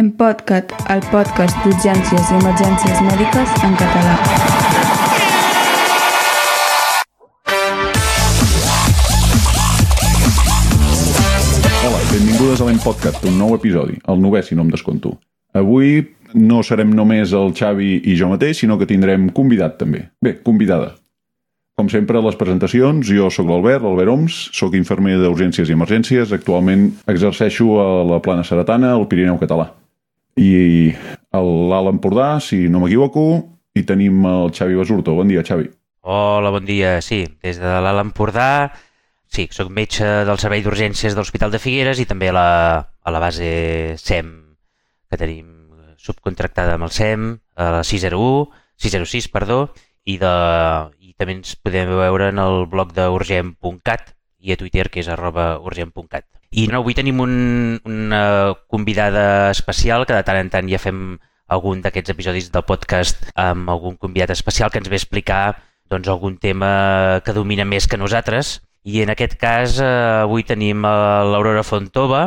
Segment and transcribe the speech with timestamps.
[0.00, 4.12] En podcast, el podcast d'urgències i emergències mèdiques en català.
[11.82, 15.18] Hola, benvingudes a l'Empodcast, un nou episodi, el novè si no em desconto.
[15.52, 20.06] Avui no serem només el Xavi i jo mateix, sinó que tindrem convidat també.
[20.24, 20.94] Bé, convidada.
[21.76, 26.88] Com sempre, les presentacions, jo sóc l'Albert, l'Albert Oms, sóc infermer d'urgències i emergències, actualment
[27.04, 29.68] exerceixo a la Plana Seretana, al Pirineu Català.
[30.40, 30.94] I
[31.36, 33.24] l'Alt Empordà, si no m'equivoco,
[33.76, 35.14] i tenim el Xavi Basurto.
[35.18, 35.68] Bon dia, Xavi.
[36.00, 36.96] Hola, bon dia.
[37.04, 38.72] Sí, des de l'Alt Empordà,
[39.28, 42.48] sí, sóc metge del Servei d'Urgències de l'Hospital de Figueres i també a la,
[42.80, 43.50] a la base
[44.00, 44.32] SEM,
[45.10, 45.52] que tenim
[46.00, 48.48] subcontractada amb el SEM, a la 601,
[48.80, 49.60] 606, perdó,
[50.08, 50.34] i, de,
[51.04, 55.58] i també ens podem veure en el blog d'urgent.cat i a Twitter, que és arroba
[55.60, 56.39] urgent.cat.
[56.50, 57.34] I no, avui tenim un,
[57.86, 58.22] una
[58.66, 61.14] convidada especial, que de tant en tant ja fem
[61.46, 65.42] algun d'aquests episodis del podcast amb algun convidat especial que ens ve a explicar
[65.90, 68.58] doncs, algun tema que domina més que nosaltres.
[68.82, 69.90] I en aquest cas eh,
[70.24, 72.24] avui tenim l'Aurora Fontova.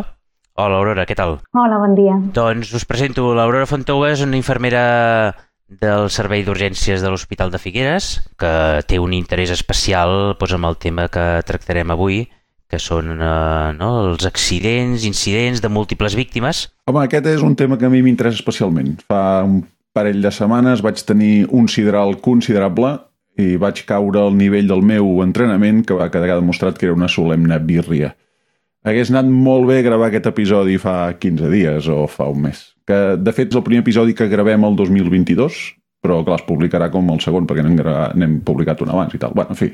[0.56, 1.42] Hola, Aurora, què tal?
[1.58, 2.16] Hola, bon dia.
[2.36, 4.86] Doncs us presento, l'Aurora Fontova és una infermera
[5.68, 8.54] del Servei d'Urgències de l'Hospital de Figueres, que
[8.88, 12.22] té un interès especial doncs, amb el tema que tractarem avui,
[12.74, 16.66] que són eh, no, els accidents, incidents de múltiples víctimes.
[16.90, 18.96] Home, aquest és un tema que a mi m'interessa especialment.
[19.10, 19.62] Fa un
[19.94, 22.96] parell de setmanes vaig tenir un sideral considerable
[23.38, 27.10] i vaig caure al nivell del meu entrenament que va quedar demostrat que era una
[27.10, 28.14] solemne birria.
[28.84, 32.66] Hagués anat molt bé gravar aquest episodi fa 15 dies o fa un mes.
[32.90, 35.62] Que, de fet, és el primer episodi que gravem el 2022,
[36.04, 39.32] però clar, es publicarà com el segon perquè n'hem publicat un abans i tal.
[39.38, 39.72] Bueno, en fi,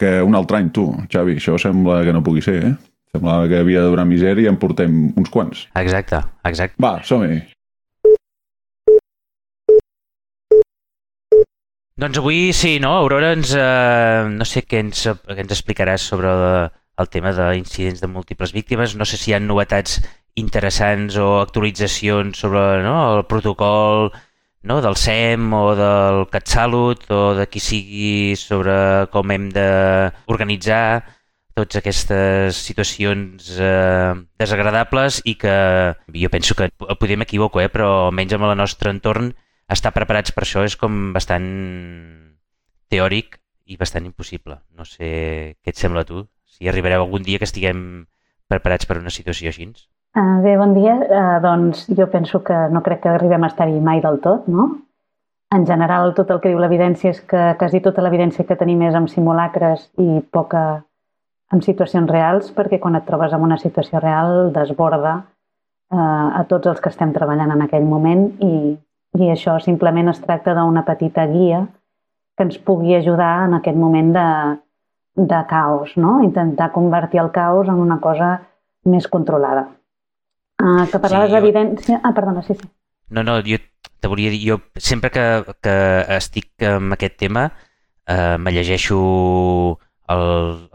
[0.00, 2.74] que un altre any, tu, Xavi, això sembla que no pugui ser, eh?
[3.10, 5.64] Semblava que havia de durar misèria i en portem uns quants.
[5.78, 6.78] Exacte, exacte.
[6.82, 7.40] Va, som-hi.
[12.00, 12.94] Doncs avui sí, no?
[12.96, 13.50] Aurora ens...
[13.52, 16.70] Eh, no sé què ens, què ens explicaràs sobre el,
[17.02, 18.94] el tema d'incidents de múltiples víctimes.
[18.96, 19.98] No sé si hi ha novetats
[20.40, 24.08] interessants o actualitzacions sobre no, el protocol
[24.62, 30.84] no, del SEM o del CatSalut o de qui sigui sobre com hem d'organitzar
[31.56, 35.54] totes aquestes situacions eh, desagradables i que
[36.14, 39.32] jo penso que podem equivocar, eh, però almenys amb el nostre entorn
[39.70, 41.48] estar preparats per això és com bastant
[42.90, 43.38] teòric
[43.70, 44.60] i bastant impossible.
[44.76, 48.06] No sé què et sembla a tu, si arribareu algun dia que estiguem
[48.50, 49.68] preparats per una situació així.
[50.16, 50.96] Uh, bé, bon dia.
[51.06, 54.68] Uh, doncs jo penso que no crec que arribem a estar-hi mai del tot, no?
[55.54, 58.94] En general, tot el que diu l'evidència és que quasi tota l'evidència que tenim és
[58.94, 60.82] amb simulacres i poca
[61.50, 66.70] en situacions reals, perquè quan et trobes en una situació real desborda uh, a tots
[66.70, 68.78] els que estem treballant en aquell moment i
[69.18, 71.64] i això simplement es tracta d'una petita guia
[72.36, 74.28] que ens pugui ajudar en aquest moment de,
[75.32, 76.20] de caos, no?
[76.22, 78.30] intentar convertir el caos en una cosa
[78.86, 79.66] més controlada.
[80.60, 81.40] Uh, que parlaves sí, jo...
[81.40, 82.00] d'evidència...
[82.04, 82.68] Ah, perdona, sí, sí.
[83.10, 83.58] No, no, jo
[84.00, 85.24] te volia dir, jo sempre que,
[85.64, 85.74] que
[86.16, 87.48] estic amb aquest tema
[88.08, 89.00] eh, me llegeixo
[90.10, 90.24] el,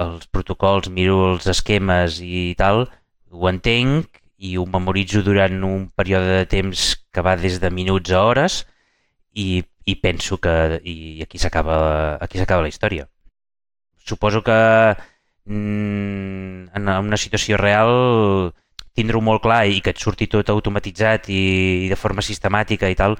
[0.06, 2.85] els protocols, miro els esquemes i tal,
[3.31, 8.13] ho entenc i ho memoritzo durant un període de temps que va des de minuts
[8.13, 8.62] a hores
[9.34, 11.78] i, i penso que i aquí s'acaba
[12.22, 13.09] aquí s'acaba la història.
[14.06, 14.59] Suposo que
[15.46, 18.53] mm, en una situació real
[18.95, 21.41] tindre-ho molt clar i que et surti tot automatitzat i,
[21.85, 23.17] i de forma sistemàtica i tal,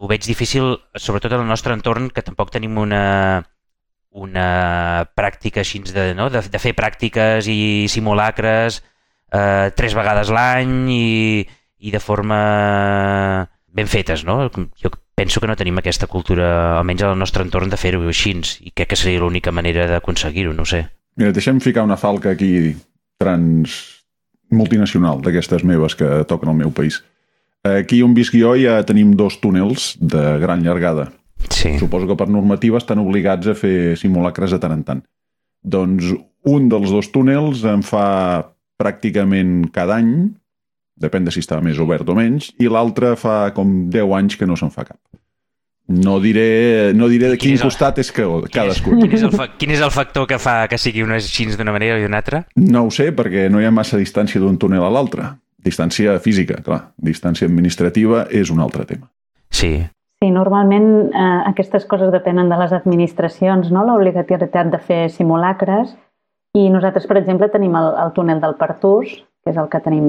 [0.00, 3.42] ho veig difícil, sobretot en el nostre entorn, que tampoc tenim una,
[4.16, 4.46] una
[5.18, 6.30] pràctica així de, no?
[6.32, 8.80] de, de fer pràctiques i simulacres
[9.34, 11.44] eh, tres vegades l'any i,
[11.84, 12.40] i de forma
[13.70, 14.48] ben fetes, no?
[14.50, 18.32] Jo penso que no tenim aquesta cultura, almenys al nostre entorn, de fer-ho així
[18.64, 20.86] i crec que seria l'única manera d'aconseguir-ho, no sé.
[21.20, 22.72] Mira, deixem ficar una falca aquí
[23.20, 23.99] trans
[24.50, 27.00] multinacional d'aquestes meves que toquen al meu país.
[27.62, 31.10] Aquí on visc jo ja tenim dos túnels de gran llargada.
[31.48, 31.76] Sí.
[31.78, 35.02] Suposo que per normativa estan obligats a fer simulacres de tant en tant.
[35.62, 36.12] Doncs
[36.48, 40.30] un dels dos túnels en fa pràcticament cada any,
[41.00, 44.48] depèn de si està més obert o menys, i l'altre fa com 10 anys que
[44.48, 44.98] no se'n fa cap.
[45.90, 48.22] No diré, no diré de quin, quin és el, costat és que
[48.54, 48.94] cadascú.
[49.00, 51.98] Quin és, el, quin és el factor que fa que sigui una així d'una manera
[51.98, 52.44] i d'una altra?
[52.62, 55.32] No ho sé, perquè no hi ha massa distància d'un túnel a l'altre.
[55.60, 56.92] Distància física, clar.
[56.96, 59.10] Distància administrativa és un altre tema.
[59.50, 59.80] Sí.
[60.20, 63.82] Sí, normalment eh, aquestes coses depenen de les administracions, no?
[63.88, 65.96] l'obligatorietat de fer simulacres,
[66.54, 69.12] i nosaltres, per exemple, tenim el, el túnel del Pertús,
[69.42, 70.08] que és el que tenim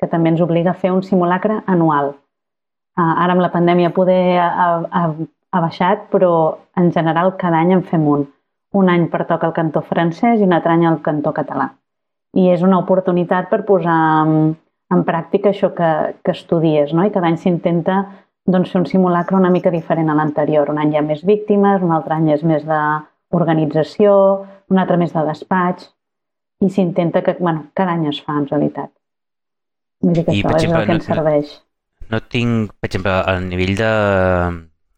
[0.00, 2.14] que també ens obliga a fer un simulacre anual.
[3.00, 5.02] Uh, ara amb la pandèmia poder ha, ha,
[5.50, 6.32] ha baixat, però
[6.76, 8.26] en general cada any en fem un.
[8.76, 11.70] Un any per tocar el cantó francès i un altre any el cantó català.
[12.36, 14.34] I és una oportunitat per posar en,
[14.92, 15.90] en pràctica això que,
[16.22, 17.06] que estudies, no?
[17.06, 18.02] I cada any s'intenta
[18.50, 20.70] doncs, fer un simulacre una mica diferent a l'anterior.
[20.70, 24.12] Un any hi ha més víctimes, un altre any és més d'organització,
[24.70, 25.88] un altre més de despatx,
[26.60, 28.92] i s'intenta que, bueno, cada any es fa en realitat.
[30.04, 31.58] Vull dir que I, això és exemple, el que ens serveix.
[32.10, 33.90] No, tinc, per exemple, a nivell de,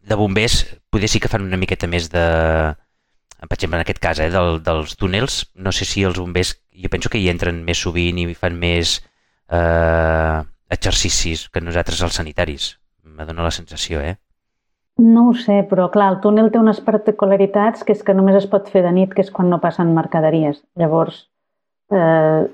[0.09, 2.23] de bombers, poder sí que fan una miqueta més de...
[3.43, 6.89] Per exemple, en aquest cas, eh, del, dels túnels, no sé si els bombers, jo
[6.89, 8.95] penso que hi entren més sovint i fan més
[9.51, 10.39] eh,
[10.73, 12.69] exercicis que nosaltres els sanitaris.
[13.03, 14.15] Me dóna la sensació, eh?
[14.97, 18.49] No ho sé, però clar, el túnel té unes particularitats que és que només es
[18.49, 20.61] pot fer de nit, que és quan no passen mercaderies.
[20.79, 21.27] Llavors,
[21.91, 22.45] eh,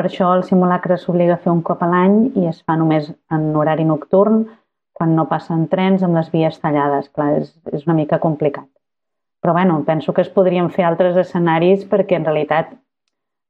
[0.00, 3.10] per això el simulacre s'obliga a fer un cop a l'any i es fa només
[3.36, 4.46] en horari nocturn,
[4.96, 7.10] quan no passen trens amb les vies tallades.
[7.12, 8.64] Clar, és, és una mica complicat.
[9.44, 12.72] Però bueno, penso que es podrien fer altres escenaris perquè en realitat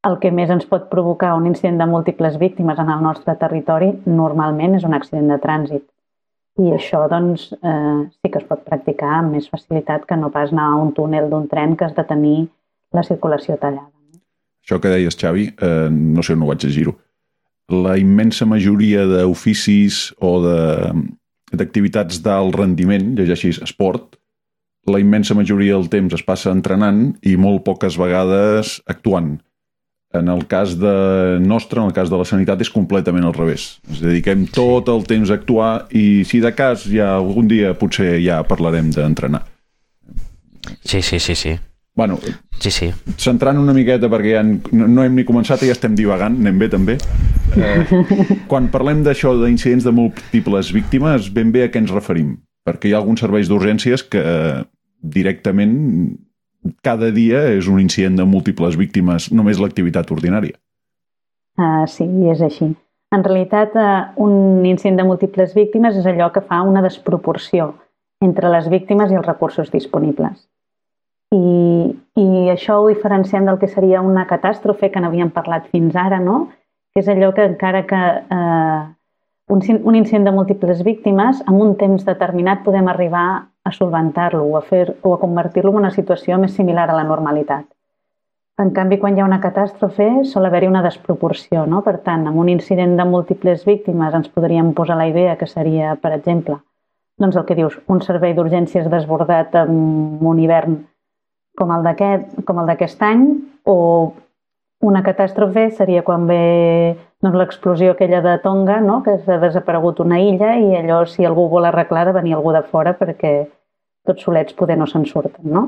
[0.08, 3.92] el que més ens pot provocar un incident de múltiples víctimes en el nostre territori
[4.06, 5.86] normalment és un accident de trànsit.
[6.58, 10.50] I això doncs, eh, sí que es pot practicar amb més facilitat que no pas
[10.50, 12.38] anar a un túnel d'un tren que has de tenir
[12.90, 13.99] la circulació tallada.
[14.70, 16.92] Això que deies, Xavi, eh, no sé on ho vaig llegir-ho.
[17.74, 20.30] La immensa majoria d'oficis o
[21.50, 24.14] d'activitats d'alt rendiment, llegeixis esport,
[24.86, 29.40] la immensa majoria del temps es passa entrenant i molt poques vegades actuant.
[30.14, 30.94] En el cas de
[31.42, 33.80] nostre, en el cas de la sanitat, és completament al revés.
[33.90, 38.20] Ens dediquem tot el temps a actuar i, si de cas, ja algun dia potser
[38.22, 39.42] ja parlarem d'entrenar.
[40.86, 41.56] Sí, sí, sí, sí.
[42.00, 42.16] Bueno,
[42.58, 42.86] sí, sí.
[43.20, 46.56] centrant una miqueta, perquè ja no, no hem ni començat i ja estem divagant, anem
[46.62, 46.94] bé també.
[47.60, 47.82] Eh,
[48.48, 52.38] quan parlem d'això d'incidents de múltiples víctimes, ben bé a què ens referim?
[52.64, 54.62] Perquè hi ha alguns serveis d'urgències que eh,
[55.18, 55.74] directament
[56.88, 60.56] cada dia és un incident de múltiples víctimes, només l'activitat ordinària.
[61.60, 62.70] Uh, sí, és així.
[63.12, 67.74] En realitat, uh, un incident de múltiples víctimes és allò que fa una desproporció
[68.24, 70.46] entre les víctimes i els recursos disponibles.
[71.30, 76.18] I, i això ho diferenciem del que seria una catàstrofe que n'havíem parlat fins ara,
[76.18, 76.48] no?
[76.90, 78.80] que és allò que encara que eh,
[79.54, 83.26] un, un incident de múltiples víctimes, en un temps determinat podem arribar
[83.62, 87.06] a solventar-lo o a, fer, o a convertir-lo en una situació més similar a la
[87.06, 87.66] normalitat.
[88.60, 91.62] En canvi, quan hi ha una catàstrofe, sol haver-hi una desproporció.
[91.66, 91.80] No?
[91.86, 95.94] Per tant, amb un incident de múltiples víctimes ens podríem posar la idea que seria,
[95.96, 96.58] per exemple,
[97.20, 99.72] doncs el que dius, un servei d'urgències desbordat en
[100.20, 100.80] un hivern
[101.60, 103.24] com el d'aquest any
[103.68, 103.76] o
[104.80, 109.02] una catàstrofe seria quan ve doncs, l'explosió aquella de Tonga, no?
[109.04, 112.64] que s'ha desaparegut una illa i allò, si algú vol arreglar, de venir algú de
[112.64, 113.34] fora perquè
[114.08, 115.66] tots solets poder no se'n surten, no?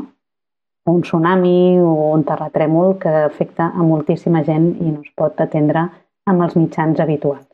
[0.88, 5.38] O un tsunami o un terratrèmol que afecta a moltíssima gent i no es pot
[5.44, 5.84] atendre
[6.26, 7.46] amb els mitjans habituals.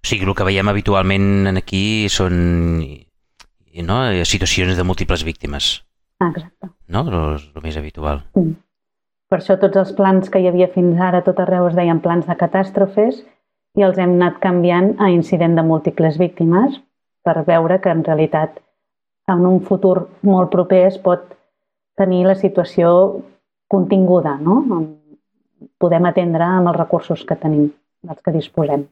[0.00, 2.34] O sigui, el que veiem habitualment aquí són
[3.84, 5.70] no, situacions de múltiples víctimes.
[6.20, 6.70] Exacte.
[6.88, 7.04] No?
[7.06, 8.24] El, el més habitual.
[8.36, 8.58] Mm.
[9.30, 12.26] Per això tots els plans que hi havia fins ara, tot arreu es deien plans
[12.26, 13.20] de catàstrofes
[13.78, 16.80] i els hem anat canviant a incident de múltiples víctimes
[17.22, 18.58] per veure que en realitat
[19.30, 21.28] en un futur molt proper es pot
[22.00, 22.90] tenir la situació
[23.70, 24.64] continguda, no?
[25.78, 27.68] Podem atendre amb els recursos que tenim,
[28.02, 28.88] dels que disposem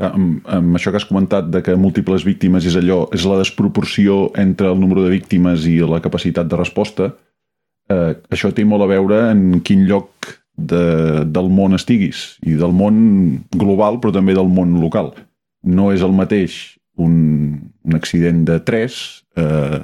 [0.00, 4.30] amb, amb això que has comentat de que múltiples víctimes és allò, és la desproporció
[4.40, 7.10] entre el número de víctimes i la capacitat de resposta,
[7.90, 12.72] eh, això té molt a veure en quin lloc de, del món estiguis, i del
[12.76, 13.00] món
[13.56, 15.12] global, però també del món local.
[15.64, 16.56] No és el mateix
[17.00, 18.96] un, un accident de 3,
[19.40, 19.80] eh,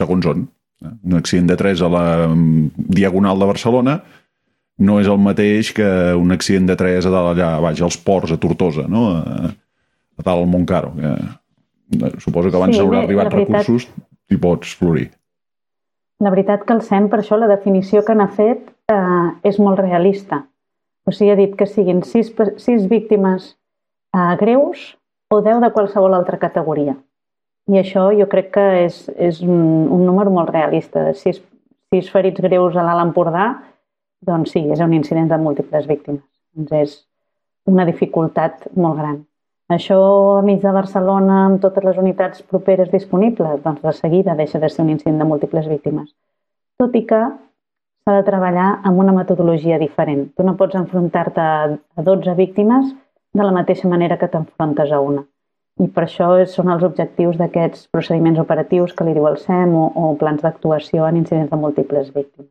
[0.00, 0.46] segons on.
[0.84, 0.94] Eh?
[1.10, 2.04] Un accident de 3 a la
[3.00, 4.00] Diagonal de Barcelona
[4.80, 8.32] no és el mateix que un accident de tres a dalt allà, baix, als ports,
[8.32, 9.06] a Tortosa, no?
[9.18, 10.94] a, a dalt al Montcaro.
[10.96, 13.90] Que, eh, suposo que abans sí, haurà arribat veritat, recursos
[14.30, 15.10] i pots florir.
[16.20, 19.80] La veritat que el SEM, per això, la definició que n'ha fet eh, és molt
[19.80, 20.44] realista.
[21.08, 23.54] O sigui, ha dit que siguin sis, sis víctimes
[24.16, 24.94] eh, greus
[25.32, 26.96] o 10 de qualsevol altra categoria.
[27.70, 31.10] I això jo crec que és, és un, un número molt realista.
[31.14, 31.40] Sis,
[31.92, 33.50] sis ferits greus a l'Alt Empordà
[34.26, 36.24] doncs sí, és un incident de múltiples víctimes.
[36.56, 36.96] Doncs és
[37.70, 39.20] una dificultat molt gran.
[39.70, 39.98] Això
[40.38, 44.68] a mig de Barcelona, amb totes les unitats properes disponibles, doncs de seguida deixa de
[44.68, 46.10] ser un incident de múltiples víctimes.
[46.82, 50.26] Tot i que s'ha de treballar amb una metodologia diferent.
[50.34, 52.90] Tu no pots enfrontar-te a 12 víctimes
[53.32, 55.22] de la mateixa manera que t'enfrontes a una.
[55.80, 59.86] I per això són els objectius d'aquests procediments operatius que li diu el SEM o,
[59.94, 62.50] o plans d'actuació en incidents de múltiples víctimes.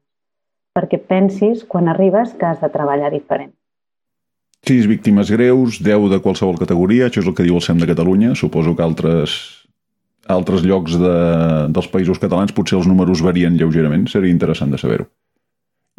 [0.77, 3.53] Perquè pensis, quan arribes, que has de treballar diferent.
[4.67, 7.87] Sis víctimes greus, 10 de qualsevol categoria, això és el que diu el SEM de
[7.89, 8.35] Catalunya.
[8.35, 9.37] Suposo que altres,
[10.27, 11.15] altres llocs de,
[11.73, 15.07] dels països catalans potser els números varien lleugerament, seria interessant de saber-ho.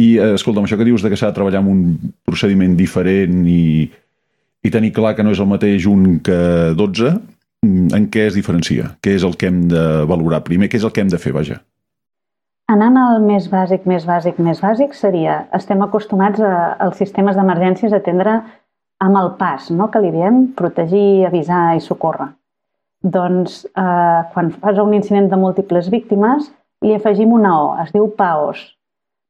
[0.01, 3.43] I, eh, escolta'm, això que dius de que s'ha de treballar amb un procediment diferent
[3.49, 3.91] i,
[4.65, 6.39] i tenir clar que no és el mateix un que
[6.77, 7.17] 12,
[7.67, 8.95] mm, en què es diferencia?
[9.05, 10.71] Què és el que hem de valorar primer?
[10.71, 11.61] Què és el que hem de fer, vaja?
[12.71, 16.51] Anant al més bàsic, més bàsic, més bàsic seria, estem acostumats a,
[16.85, 18.37] als sistemes d'emergències a atendre
[19.03, 19.89] amb el pas, no?
[19.91, 22.29] que li diem protegir, avisar i socórrer.
[23.03, 26.47] Doncs eh, quan fas un incident de múltiples víctimes,
[26.87, 28.63] li afegim una O, es diu PAOS,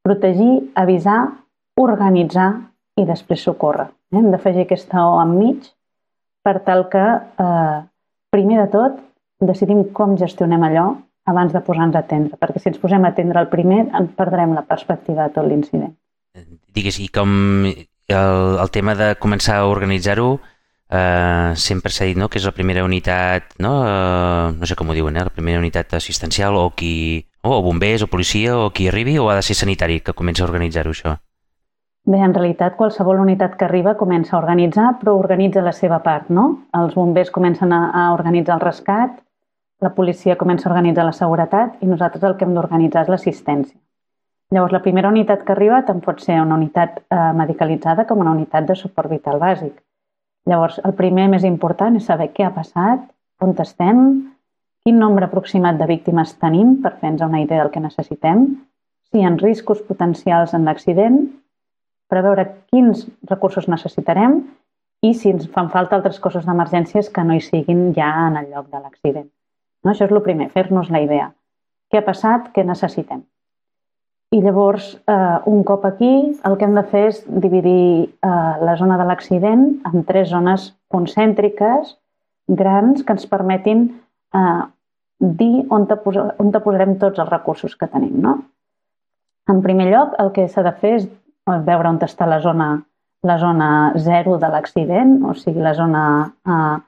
[0.04, 1.20] protegir, avisar,
[1.80, 2.50] organitzar
[3.00, 3.88] i després socórrer.
[4.12, 4.18] Eh?
[4.20, 5.70] Hem d'afegir aquesta O enmig
[6.44, 7.06] per tal que,
[7.46, 7.78] eh,
[8.34, 9.00] primer de tot,
[9.40, 10.90] decidim com gestionem allò
[11.30, 14.54] abans de posar-nos a atendre, perquè si ens posem a atendre el primer, en perdrem
[14.56, 15.94] la perspectiva de tot l'incident.
[16.74, 17.30] Digues, i com
[17.66, 20.34] el, el tema de començar a organitzar-ho,
[20.90, 24.90] eh, sempre s'ha dit no, que és la primera unitat, no, eh, no sé com
[24.90, 28.88] ho diuen, eh, la primera unitat assistencial o qui, o bombers o policia o qui
[28.88, 31.16] arribi o ha de ser sanitari que comença a organitzar-ho això?
[32.10, 36.30] Bé, en realitat qualsevol unitat que arriba comença a organitzar, però organitza la seva part,
[36.32, 36.66] no?
[36.74, 39.20] Els bombers comencen a, a organitzar el rescat,
[39.80, 43.78] la policia comença a organitzar la seguretat i nosaltres el que hem d'organitzar és l'assistència.
[44.52, 48.34] Llavors, la primera unitat que arriba tant pot ser una unitat eh, medicalitzada com una
[48.36, 49.78] unitat de suport vital bàsic.
[50.50, 53.06] Llavors, el primer més important és saber què ha passat,
[53.40, 54.04] on estem,
[54.84, 58.46] quin nombre aproximat de víctimes tenim per fer-nos una idea del que necessitem,
[59.08, 61.20] si hi ha riscos potencials en l'accident,
[62.10, 64.40] preveure quins recursos necessitarem
[65.06, 68.50] i si ens fan falta altres coses d'emergències que no hi siguin ja en el
[68.50, 69.30] lloc de l'accident.
[69.84, 69.92] No?
[69.92, 71.30] Això és el primer, fer-nos la idea.
[71.90, 72.50] Què ha passat?
[72.54, 73.22] Què necessitem?
[74.30, 78.76] I llavors, eh, un cop aquí, el que hem de fer és dividir eh, la
[78.78, 81.96] zona de l'accident en tres zones concèntriques
[82.46, 83.88] grans que ens permetin
[84.34, 84.60] eh,
[85.18, 88.20] dir on te, posa, on te posarem tots els recursos que tenim.
[88.22, 88.36] No?
[89.50, 91.08] En primer lloc, el que s'ha de fer és
[91.66, 92.70] veure on està la zona,
[93.26, 96.04] la zona zero de l'accident, o sigui, la zona
[96.46, 96.78] eh,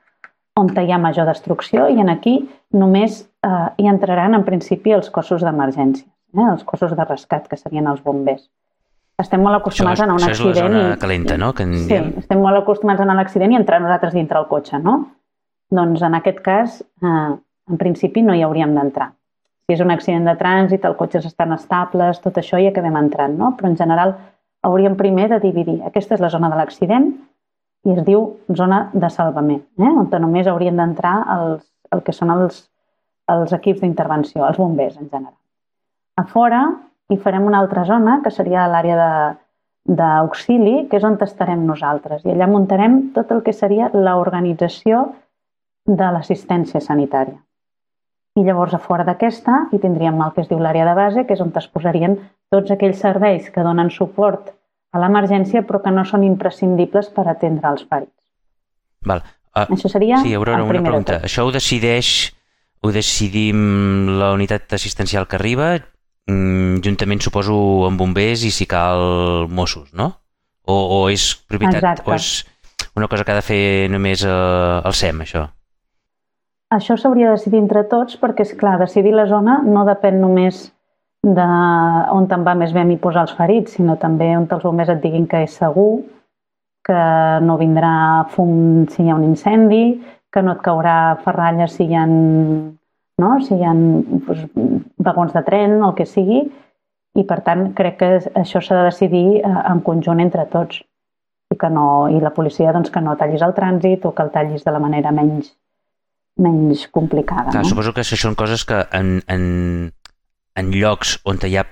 [0.57, 2.39] on hi ha major destrucció, i en aquí
[2.73, 6.07] només eh, hi entraran en principi els cossos d'emergència
[6.39, 6.49] eh?
[6.51, 8.49] els cossos de rescat, que serien els bombers.
[9.23, 10.57] Estem molt acostumats això, a anar a un això accident...
[10.57, 11.53] és la zona i, calenta, no?
[11.55, 14.49] Que en sí, estem molt acostumats a anar a l'accident i entrar nosaltres dintre el
[14.51, 14.99] cotxe, no?
[15.73, 17.33] Doncs en aquest cas, eh,
[17.71, 19.13] en principi no hi hauríem d'entrar.
[19.63, 23.37] Si és un accident de trànsit, els cotxes estan estables, tot això hi acabem entrant,
[23.39, 23.53] no?
[23.59, 24.17] Però en general
[24.67, 25.79] hauríem primer de dividir.
[25.87, 27.13] Aquesta és la zona de l'accident
[27.85, 29.91] i es diu zona de salvament, eh?
[29.91, 32.63] on només haurien d'entrar els, el que són els,
[33.33, 35.35] els equips d'intervenció, els bombers en general.
[36.17, 36.63] A fora
[37.11, 39.09] hi farem una altra zona, que seria l'àrea
[39.99, 42.23] d'auxili, que és on estarem nosaltres.
[42.25, 45.09] I allà muntarem tot el que seria l'organització
[45.87, 47.41] de l'assistència sanitària.
[48.39, 51.35] I llavors a fora d'aquesta hi tindríem el que es diu l'àrea de base, que
[51.35, 52.17] és on es posarien
[52.53, 54.55] tots aquells serveis que donen suport
[54.93, 58.19] a l'emergència però que no són imprescindibles per atendre els ferits.
[59.09, 59.25] Val.
[59.53, 61.19] Uh, Això seria sí, Aurora, una pregunta.
[61.19, 61.27] tot.
[61.29, 62.33] Això ho decideix
[62.83, 65.77] ho decidim la unitat assistencial que arriba,
[66.27, 70.11] mm, juntament suposo amb bombers i si cal Mossos, no?
[70.67, 72.11] O, o és propietat, Exacte.
[72.11, 72.45] o és
[72.97, 74.31] una cosa que ha de fer només eh,
[74.85, 75.47] el SEM, això?
[76.73, 80.72] Això s'hauria de decidir entre tots perquè, és clar, decidir la zona no depèn només
[81.23, 81.49] de
[82.11, 84.91] on te'n va més bé a mi posar els ferits, sinó també on els bombers
[84.91, 86.03] et diguin que és segur,
[86.83, 87.03] que
[87.47, 87.93] no vindrà
[88.35, 89.85] fum si hi ha un incendi,
[90.33, 93.31] que no et caurà ferralla si hi ha, no?
[93.47, 94.49] si hi ha doncs,
[94.99, 96.43] vagons de tren el que sigui,
[97.15, 98.11] i per tant crec que
[98.41, 100.81] això s'ha de decidir eh, en conjunt entre tots
[101.53, 104.33] i que no, i la policia doncs, que no tallis el trànsit o que el
[104.35, 105.53] tallis de la manera menys,
[106.41, 107.53] menys complicada.
[107.53, 107.69] Clar, no?
[107.69, 109.45] suposo que això són coses que en, en,
[110.59, 111.67] en llocs on hi ha,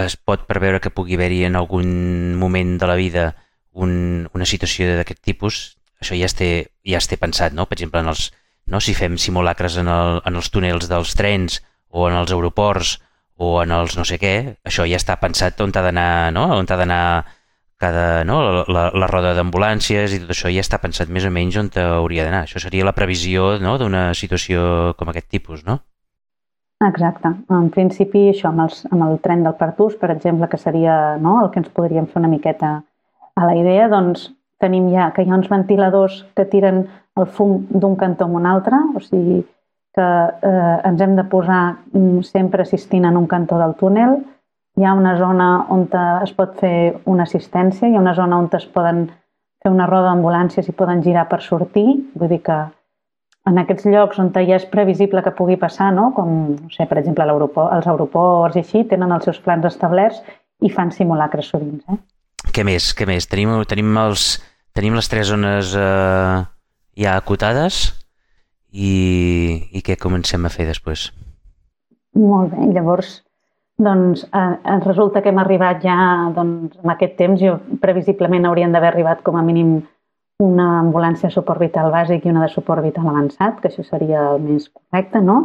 [0.00, 3.28] es pot preveure que pugui haver-hi en algun moment de la vida
[3.72, 6.50] un, una situació d'aquest tipus, això ja es té,
[6.86, 7.66] ja es té pensat, no?
[7.68, 8.30] Per exemple, en els,
[8.66, 8.80] no?
[8.80, 12.98] si fem simulacres en, el, en els túnels dels trens o en els aeroports
[13.38, 14.34] o en els no sé què,
[14.66, 16.48] això ja està pensat on ha d'anar, no?
[16.56, 17.02] on ha d'anar
[17.78, 18.40] cada, no?
[18.42, 21.70] la, la, la roda d'ambulàncies i tot això ja està pensat més o menys on
[21.84, 22.44] hauria d'anar.
[22.48, 23.76] Això seria la previsió no?
[23.78, 25.80] d'una situació com aquest tipus, no?
[26.86, 27.32] Exacte.
[27.50, 31.40] En principi, això, amb, els, amb el tren del Pertús, per exemple, que seria no,
[31.42, 32.76] el que ens podríem fer una miqueta
[33.34, 34.28] a la idea, doncs
[34.62, 36.84] tenim ja que hi ha uns ventiladors que tiren
[37.18, 39.42] el fum d'un cantó a un altre, o sigui
[39.98, 44.20] que eh, ens hem de posar mm, sempre assistint en un cantó del túnel.
[44.78, 45.88] Hi ha una zona on
[46.22, 49.08] es pot fer una assistència, hi ha una zona on es poden
[49.58, 52.58] fer una roda d'ambulàncies i poden girar per sortir, vull dir que
[53.48, 56.12] en aquests llocs on ja és previsible que pugui passar, no?
[56.16, 60.20] com, no sé, per exemple, aeroport, els aeroports i així, tenen els seus plans establerts
[60.60, 61.80] i fan simulacres sovint.
[61.88, 61.98] Eh?
[62.52, 62.92] Què més?
[62.96, 63.28] Què més?
[63.30, 64.38] Tenim, tenim, els,
[64.76, 66.42] tenim les tres zones eh,
[66.98, 67.88] ja acotades
[68.72, 71.08] i, i què comencem a fer després?
[72.18, 73.20] Molt bé, llavors
[73.78, 75.96] doncs eh, resulta que hem arribat ja
[76.34, 79.78] doncs, en aquest temps, jo previsiblement haurien d'haver arribat com a mínim
[80.42, 84.22] una ambulància de suport vital bàsic i una de suport vital avançat, que això seria
[84.34, 85.38] el més correcte, no?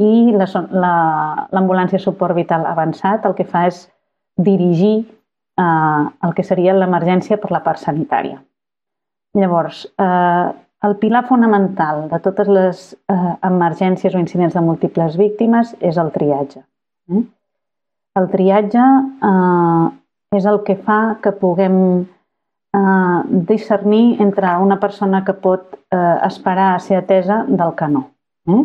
[0.00, 3.82] I l'ambulància la, suport vital avançat el que fa és
[4.38, 8.38] dirigir eh, el que seria l'emergència per la part sanitària.
[9.36, 10.46] Llavors, eh,
[10.86, 16.14] el pilar fonamental de totes les eh, emergències o incidents de múltiples víctimes és el
[16.14, 16.62] triatge.
[17.10, 17.24] Eh?
[18.16, 18.86] El triatge
[19.26, 19.90] eh,
[20.38, 22.06] és el que fa que puguem
[22.74, 28.04] eh, discernir entre una persona que pot eh, esperar a ser atesa del que no.
[28.46, 28.62] Eh?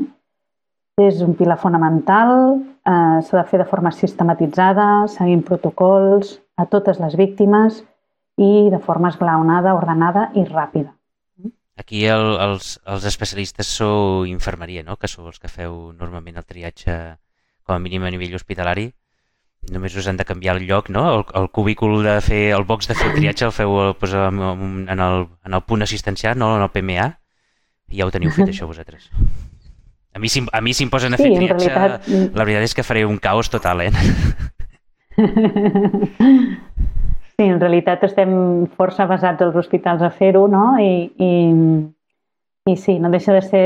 [1.05, 7.01] És un pilar fonamental, eh, s'ha de fer de forma sistematitzada, seguint protocols a totes
[7.03, 7.83] les víctimes
[8.37, 10.93] i de forma esglaonada, ordenada i ràpida.
[11.75, 14.95] Aquí el, els, els especialistes sou infermeria, no?
[14.95, 16.95] que sou els que feu normalment el triatge
[17.65, 18.93] com a mínim a nivell hospitalari.
[19.73, 21.03] Només us han de canviar el lloc, no?
[21.11, 24.39] El, el cubícul de fer, el box de fer el triatge el feu pues, en,
[24.89, 27.07] el, en el punt assistencial, no en el PMA,
[27.89, 29.09] i ja ho teniu fet això vosaltres.
[30.15, 32.07] A mi, a mi si em posen a fer sí, triatge, realitat...
[32.37, 33.91] la veritat és que faré un caos total, eh?
[37.35, 38.29] Sí, en realitat estem
[38.79, 40.77] força basats als hospitals a fer-ho, no?
[40.79, 41.31] I, i,
[42.71, 43.65] I sí, no deixa de ser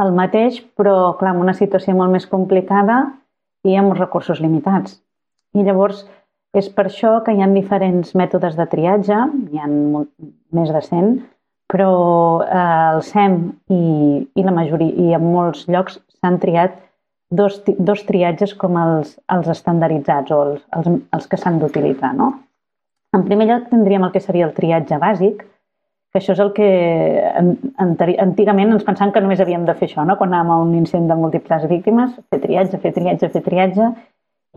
[0.00, 3.02] el mateix, però, clar, en una situació molt més complicada
[3.68, 4.96] i amb uns recursos limitats.
[5.56, 6.04] I llavors,
[6.56, 9.18] és per això que hi ha diferents mètodes de triatge,
[9.50, 11.10] hi ha més de 100,
[11.70, 11.90] però
[12.42, 12.60] eh,
[12.94, 13.36] el SEM
[13.70, 13.82] i,
[14.34, 16.78] i la majoria, i en molts llocs s'han triat
[17.30, 22.12] dos, dos triatges com els, els estandarditzats o els, els, els que s'han d'utilitzar.
[22.18, 22.32] No?
[23.14, 25.46] En primer lloc tindríem el que seria el triatge bàsic,
[26.10, 26.68] que això és el que
[27.78, 30.16] antigament ens pensàvem que només havíem de fer això, no?
[30.18, 33.92] quan anàvem a un incendent de múltiples víctimes, fer triatge, fer triatge, fer triatge,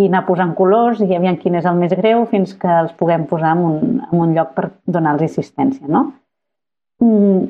[0.01, 3.27] i anar posant colors i aviam quin és el més greu fins que els puguem
[3.29, 5.85] posar en un, en un lloc per donar-los assistència.
[5.87, 6.07] No?
[7.03, 7.43] Mm,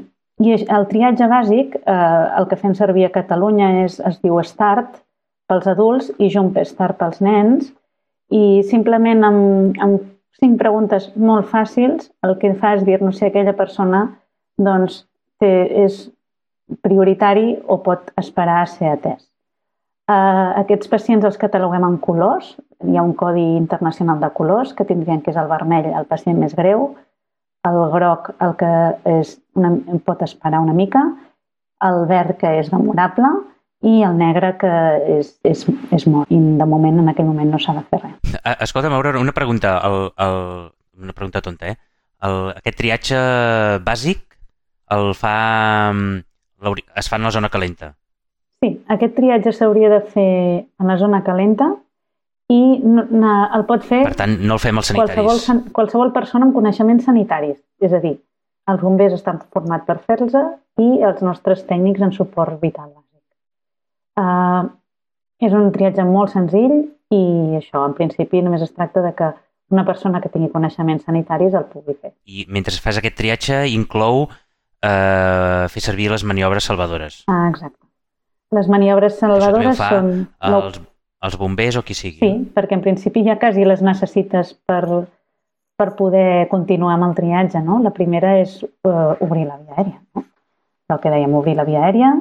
[0.43, 4.99] I el triatge bàsic, eh, el que fem servir a Catalunya és, es diu START
[5.47, 7.69] pels adults i Jumpstart pels nens
[8.33, 10.09] i simplement amb, amb
[10.41, 14.07] cinc preguntes molt fàcils el que fa és dir-nos si aquella persona
[14.57, 15.03] doncs,
[15.39, 15.51] té,
[15.85, 16.07] és
[16.81, 19.32] prioritari o pot esperar a ser atès.
[20.11, 22.57] Aquests pacients els cataloguem en colors.
[22.83, 26.39] Hi ha un codi internacional de colors que tindrien que és el vermell, el pacient
[26.39, 26.89] més greu,
[27.63, 28.71] el groc el que
[29.07, 29.71] és una,
[30.03, 31.05] pot esperar una mica,
[31.87, 33.31] el verd que és memorable
[33.83, 34.73] i el negre que
[35.19, 35.63] és, és,
[35.95, 36.31] és mort.
[36.31, 38.35] I de moment, en aquell moment, no s'ha de fer res.
[38.59, 40.37] Escolta, Aurora, una pregunta, el, el,
[40.99, 41.79] una pregunta tonta, eh?
[42.23, 43.17] El, aquest triatge
[43.83, 44.23] bàsic
[44.95, 45.91] el fa,
[46.95, 47.95] es fa en la zona calenta.
[48.63, 51.73] Sí, aquest triatge s'hauria de fer en la zona calenta
[52.53, 54.05] i el pot fer...
[54.07, 55.17] Per tant, no el fem als sanitaris.
[55.19, 57.57] Qualsevol, qualsevol persona amb coneixements sanitaris.
[57.83, 58.13] És a dir,
[58.71, 60.37] els bombers estan formats per fer-los
[60.79, 63.23] i els nostres tècnics en suport vital bàsic.
[64.23, 64.71] Uh,
[65.43, 66.77] és un triatge molt senzill
[67.11, 67.23] i
[67.59, 69.33] això, en principi, només es tracta de que
[69.73, 72.13] una persona que tingui coneixements sanitaris el pugui fer.
[72.23, 77.23] I mentre fas aquest triatge inclou eh, fer servir les maniobres salvadores.
[77.27, 77.82] Ah, exacte.
[78.53, 80.13] Les maniobres salvadores són...
[80.45, 80.79] Els,
[81.23, 82.19] els bombers o qui sigui.
[82.19, 84.83] Sí, perquè en principi ja quasi les necessites per,
[85.79, 87.61] per poder continuar amb el triatge.
[87.63, 87.79] No?
[87.83, 89.99] La primera és uh, obrir la via aèria.
[90.15, 90.25] No?
[90.93, 92.11] El que dèiem, obrir la via aèria,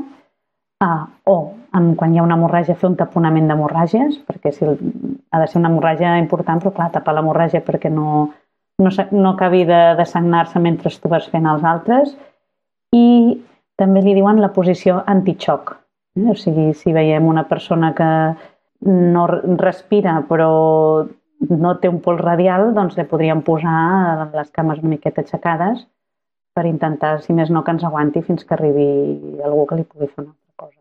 [0.83, 1.37] ah, o
[1.77, 4.79] en, quan hi ha una hemorràgia fer un taponament d'hemorràgies, perquè si el,
[5.31, 8.31] ha de ser una hemorràgia important, però clar, tapar l'hemorràgia perquè no,
[8.83, 12.15] no, no acabi de, de sagnar-se mentre tu vas fent els altres.
[12.95, 13.07] I
[13.81, 15.77] també li diuen la posició antixoc.
[16.13, 18.09] O sigui, si veiem una persona que
[18.85, 19.27] no
[19.61, 20.53] respira però
[21.49, 25.87] no té un pols radial, doncs li podríem posar les cames una miqueta aixecades
[26.53, 28.87] per intentar, si més no, que ens aguanti fins que arribi
[29.43, 30.79] algú que li pugui fer una altra cosa.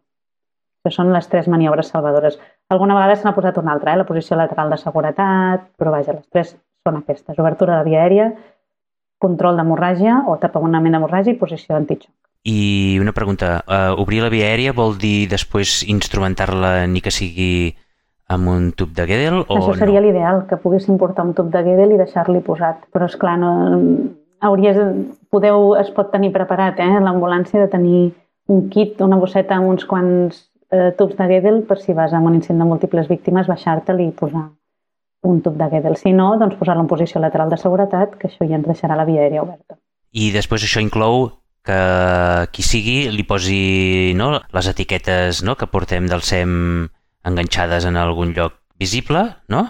[0.84, 2.38] Això són les tres maniobres salvadores.
[2.70, 4.02] Alguna vegada se n'ha posat una altra, eh?
[4.02, 7.40] la posició lateral de seguretat, però vaja, les tres són aquestes.
[7.40, 8.32] Obertura de via aèria,
[9.22, 12.14] control d'hemorràgia o taponament d'hemorràgia i posició d'antixoc.
[12.44, 17.76] I una pregunta, uh, obrir la via aèria vol dir després instrumentar-la ni que sigui
[18.32, 20.08] amb un tub de Gedel o Això seria no?
[20.08, 22.88] l'ideal, que poguéssim portar un tub de Gedel i deixar-li posat.
[22.96, 23.52] Però, és clar, no,
[24.42, 24.80] hauries,
[25.30, 28.02] podeu, es pot tenir preparat, eh, l'ambulància, de tenir
[28.50, 30.40] un kit, una bosseta amb uns quants
[30.72, 34.10] eh, tubs de Gedel per si vas amb un incident de múltiples víctimes, baixar-te'l i
[34.18, 34.48] posar
[35.28, 36.00] un tub de Gedel.
[36.00, 39.06] Si no, doncs posar-lo en posició lateral de seguretat, que això ja ens deixarà la
[39.06, 39.78] via aèria oberta.
[40.12, 41.30] I després això inclou
[41.66, 41.82] que
[42.54, 46.54] qui sigui li posi no, les etiquetes no, que portem del SEM
[47.28, 49.66] enganxades en algun lloc visible, no?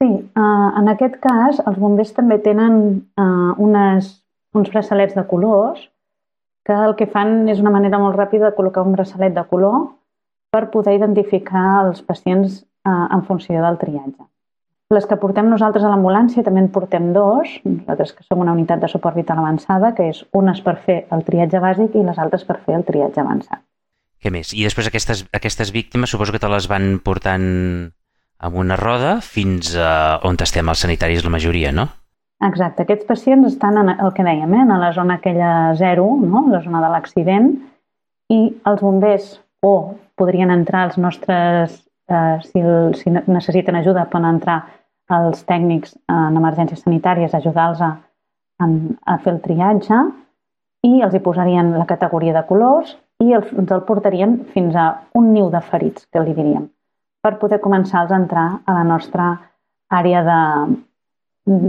[0.00, 2.78] Sí, uh, en aquest cas els bombers també tenen
[3.20, 4.08] uh, unes,
[4.56, 5.84] uns braçalets de colors
[6.64, 9.90] que el que fan és una manera molt ràpida de col·locar un braçalet de color
[10.54, 14.24] per poder identificar els pacients uh, en funció del triatge.
[14.94, 18.82] Les que portem nosaltres a l'ambulància també en portem dos, nosaltres que som una unitat
[18.84, 22.46] de suport vital avançada, que és unes per fer el triatge bàsic i les altres
[22.46, 23.64] per fer el triatge avançat.
[24.22, 24.54] Què més?
[24.54, 27.44] I després aquestes, aquestes víctimes suposo que te les van portant
[28.44, 31.88] amb una roda fins a on estem els sanitaris la majoria, no?
[32.44, 36.46] Exacte, aquests pacients estan en el que dèiem, eh, en la zona aquella zero, no?
[36.50, 37.50] la zona de l'accident,
[38.32, 41.78] i els bombers o podrien entrar els nostres,
[42.08, 42.64] eh, si,
[43.00, 44.58] si necessiten ajuda, poden entrar
[45.12, 47.90] els tècnics en emergències sanitàries ajudar-los a,
[48.64, 49.98] a fer el triatge
[50.84, 54.88] i els hi posarien la categoria de colors i els, ens el portarien fins a
[55.14, 56.66] un niu de ferits, que li diríem,
[57.22, 59.28] per poder començar a entrar a la nostra
[59.92, 60.40] àrea de,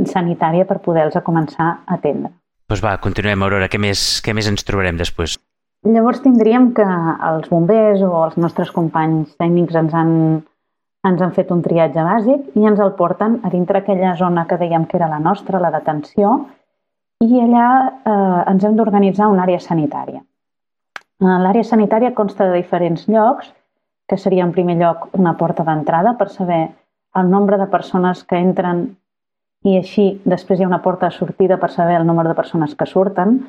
[0.09, 2.31] sanitària per poder-los començar a atendre.
[2.69, 3.67] Doncs va, continuem, Aurora.
[3.69, 5.37] Què més, què més ens trobarem després?
[5.85, 6.85] Llavors tindríem que
[7.29, 10.13] els bombers o els nostres companys tècnics ens han,
[11.05, 14.57] ens han fet un triatge bàsic i ens el porten a dintre aquella zona que
[14.61, 16.37] dèiem que era la nostra, la detenció,
[17.23, 20.21] i allà eh, ens hem d'organitzar una àrea sanitària.
[21.21, 23.53] Eh, L'àrea sanitària consta de diferents llocs,
[24.09, 26.67] que seria en primer lloc una porta d'entrada per saber
[27.15, 28.85] el nombre de persones que entren
[29.65, 32.75] i així després hi ha una porta de sortida per saber el número de persones
[32.75, 33.39] que surten.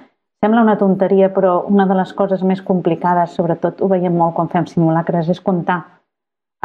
[0.41, 4.49] Sembla una tonteria, però una de les coses més complicades, sobretot ho veiem molt quan
[4.53, 5.83] fem simulacres, és comptar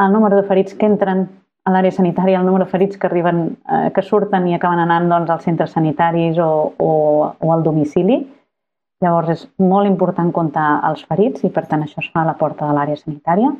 [0.06, 1.26] el número de ferits que entren
[1.64, 5.08] a l'àrea sanitària, el número de ferits que arriben, eh, que surten i acaben anant
[5.10, 6.92] doncs, als centres sanitaris o, o,
[7.38, 8.18] o al domicili.
[9.02, 12.36] Llavors és molt important comptar els ferits i per tant això es fa a la
[12.38, 13.52] porta de l'àrea sanitària.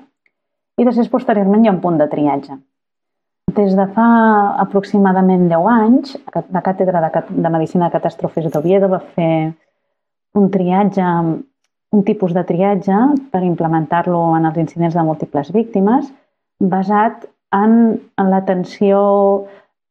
[0.78, 2.58] I després posteriorment hi ha un punt de triatge.
[3.52, 4.06] Des de fa
[4.62, 6.14] aproximadament 10 anys,
[6.54, 9.52] la Càtedra de Medicina de Catàstrofes d'Oviedo va fer
[10.38, 11.08] un triatge,
[11.92, 12.96] un tipus de triatge
[13.30, 16.08] per implementar-lo en els incidents de múltiples víctimes,
[16.62, 19.00] basat en, en l'atenció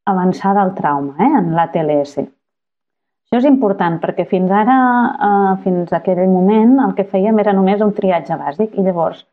[0.09, 1.31] avançada al trauma, eh?
[1.41, 2.21] en l'ATLS.
[2.21, 4.77] Això és important perquè fins ara,
[5.27, 9.25] eh, fins a aquell moment, el que fèiem era només un triatge bàsic i llavors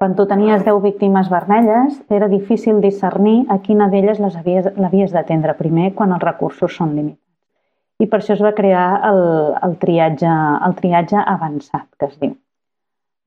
[0.00, 5.12] quan tu tenies 10 víctimes vermelles, era difícil discernir a quina d'elles les havies, l'havies
[5.12, 7.20] d'atendre primer quan els recursos són limitats.
[8.00, 9.20] I per això es va crear el,
[9.60, 10.30] el, triatge,
[10.64, 12.32] el triatge avançat, que es diu.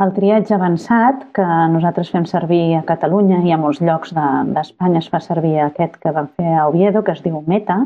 [0.02, 5.04] El triatge avançat, que nosaltres fem servir a Catalunya i a molts llocs d'Espanya de,
[5.04, 7.78] es fa servir aquest que vam fer a Oviedo, que es diu META,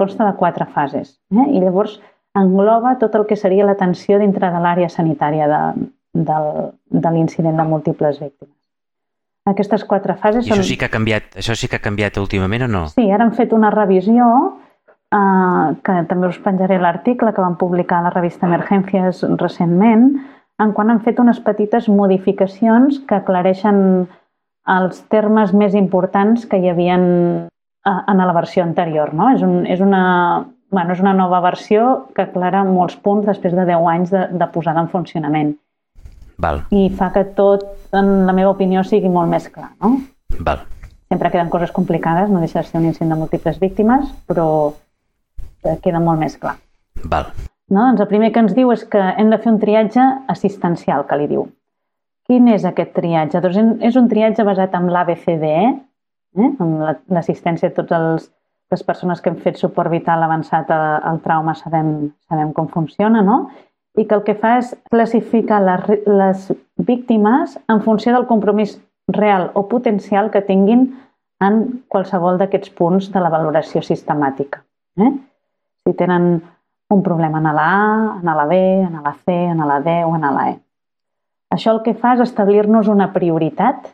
[0.00, 1.18] consta de quatre fases.
[1.34, 1.46] Eh?
[1.52, 1.98] I llavors
[2.34, 5.60] engloba tot el que seria l'atenció dintre de l'àrea sanitària de,
[6.30, 6.48] del,
[6.88, 8.56] de l'incident de múltiples víctimes.
[9.52, 12.68] Aquestes quatre fases I això sí que ha canviat, això sí que ha canviat últimament
[12.68, 12.82] o no?
[12.94, 14.26] Sí, ara han fet una revisió
[15.12, 20.12] eh, que també us penjaré l'article que van publicar a la revista Emergències recentment,
[20.62, 24.06] en quan han fet unes petites modificacions que aclareixen
[24.72, 27.04] els termes més importants que hi havien
[27.84, 29.10] en la versió anterior.
[29.14, 29.32] No?
[29.34, 30.04] És, un, és, una,
[30.70, 34.50] bueno, és una nova versió que aclara molts punts després de 10 anys de, de
[34.54, 35.56] posada en funcionament.
[36.42, 36.64] Val.
[36.74, 37.62] i fa que tot,
[37.94, 39.70] en la meva opinió, sigui molt més clar.
[39.82, 39.94] No?
[40.40, 40.64] Val.
[41.12, 44.46] Sempre queden coses complicades, no deixa de ser un incident de múltiples víctimes, però
[45.84, 46.56] queda molt més clar.
[47.04, 47.30] Val.
[47.72, 47.86] No?
[47.88, 51.18] Doncs el primer que ens diu és que hem de fer un triatge assistencial, que
[51.20, 51.46] li diu.
[52.28, 53.40] Quin és aquest triatge?
[53.42, 55.56] Doncs és un triatge basat en l'ABCDE,
[56.36, 56.50] eh?
[56.62, 58.28] amb l'assistència de totes
[58.72, 63.44] les persones que hem fet suport vital avançat al trauma sabem, sabem com funciona, no?
[64.00, 66.46] i que el que fa és classificar les, les
[66.80, 68.78] víctimes en funció del compromís
[69.12, 70.86] real o potencial que tinguin
[71.44, 71.58] en
[71.92, 74.62] qualsevol d'aquests punts de la valoració sistemàtica.
[74.96, 75.10] Eh?
[75.84, 76.38] Si tenen
[76.92, 80.14] un problema en la A, en la B, en la C, en la D o
[80.16, 80.58] en la E.
[81.52, 83.90] Això el que fa és establir-nos una prioritat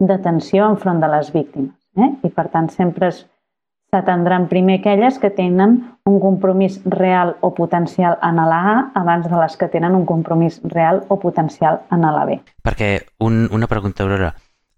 [0.00, 1.74] d'atenció enfront de les víctimes.
[1.96, 2.10] Eh?
[2.28, 8.36] I per tant sempre s'atendran primer aquelles que tenen un compromís real o potencial en
[8.36, 12.40] la A abans de les que tenen un compromís real o potencial en la B.
[12.62, 14.34] Perquè, un, una pregunta, Aurora.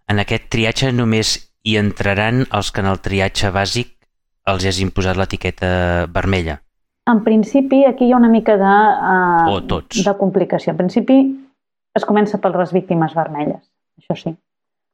[0.08, 3.94] En aquest triatge només hi entraran els que en el triatge bàsic
[4.48, 6.62] els has imposat l'etiqueta vermella?
[7.08, 10.02] En principi, aquí hi ha una mica de, uh, O tots.
[10.04, 10.74] de complicació.
[10.74, 11.18] En principi,
[11.96, 13.62] es comença per les víctimes vermelles,
[14.00, 14.34] això sí.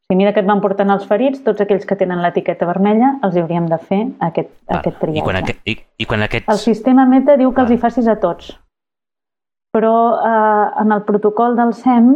[0.04, 3.38] Si mira que et van portant els ferits, tots aquells que tenen l'etiqueta vermella els
[3.40, 4.78] hauríem de fer aquest, Val.
[4.78, 5.18] aquest triatge.
[5.18, 6.50] I quan, aqu i, I quan aquests...
[6.52, 7.78] El sistema meta diu que els Val.
[7.78, 8.52] hi facis a tots.
[9.74, 12.12] Però eh, en el protocol del SEM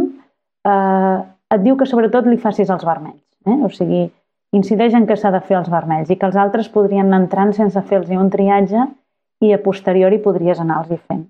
[0.68, 1.16] eh,
[1.56, 3.24] et diu que sobretot li facis als vermells.
[3.48, 3.56] Eh?
[3.64, 4.04] O sigui,
[4.52, 7.82] incideix en que s'ha de fer als vermells i que els altres podrien entrant sense
[7.88, 8.84] fer-los un triatge
[9.44, 11.26] i a posteriori podries anar-los fent.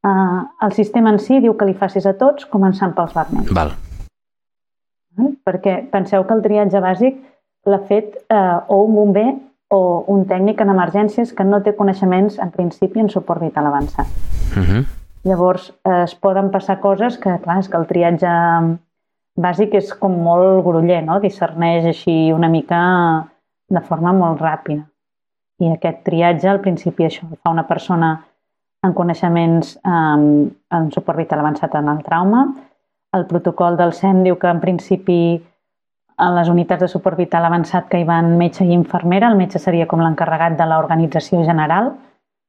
[0.00, 3.52] Uh, el sistema en si diu que li facis a tots, començant pels vermells.
[3.52, 3.74] Val.
[5.44, 7.18] Perquè penseu que el triatge bàsic
[7.68, 9.26] l'ha fet eh, o un bomber
[9.70, 14.06] o un tècnic en emergències que no té coneixements en principi en suport vital avançat.
[14.56, 14.84] Uh -huh.
[15.24, 18.30] Llavors eh, es poden passar coses que, clar, és que el triatge
[19.36, 21.20] bàsic és com molt groller, no?
[21.20, 23.28] Discerneix així una mica
[23.68, 24.89] de forma molt ràpida.
[25.60, 28.14] I aquest triatge, al principi, això fa una persona
[28.86, 32.46] en coneixements eh, en suport vital avançat en el trauma.
[33.16, 35.20] El protocol del SEM diu que, en principi,
[36.20, 39.60] a les unitats de suport vital avançat que hi van metge i infermera, el metge
[39.62, 41.94] seria com l'encarregat de l'organització general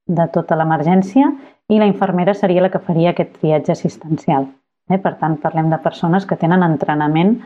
[0.07, 1.29] de tota l'emergència
[1.71, 4.49] i la infermera seria la que faria aquest triatge assistencial.
[4.91, 4.99] Eh?
[4.99, 7.37] Per tant, parlem de persones que tenen entrenament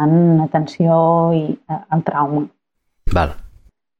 [0.00, 0.96] en atenció
[1.36, 2.46] i, eh, al trauma.
[3.12, 3.36] Val.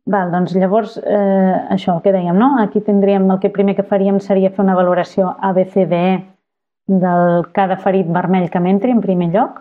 [0.07, 2.57] Val, doncs llavors, eh, això, que dèiem, no?
[2.63, 6.05] Aquí tindríem, el que primer que faríem seria fer una valoració ABCDE
[6.89, 9.61] del cada ferit vermell que m'entri en primer lloc.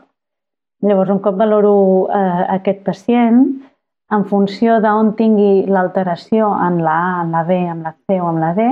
[0.82, 1.74] Llavors, un cop valoro
[2.08, 3.44] eh, aquest pacient,
[4.10, 8.30] en funció d'on tingui l'alteració en la A, en la B, en la C o
[8.32, 8.66] en la D,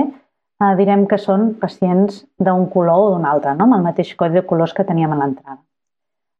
[0.64, 3.68] eh, direm que són pacients d'un color o d'un altre, no?
[3.68, 5.60] amb el mateix codi de colors que teníem a l'entrada.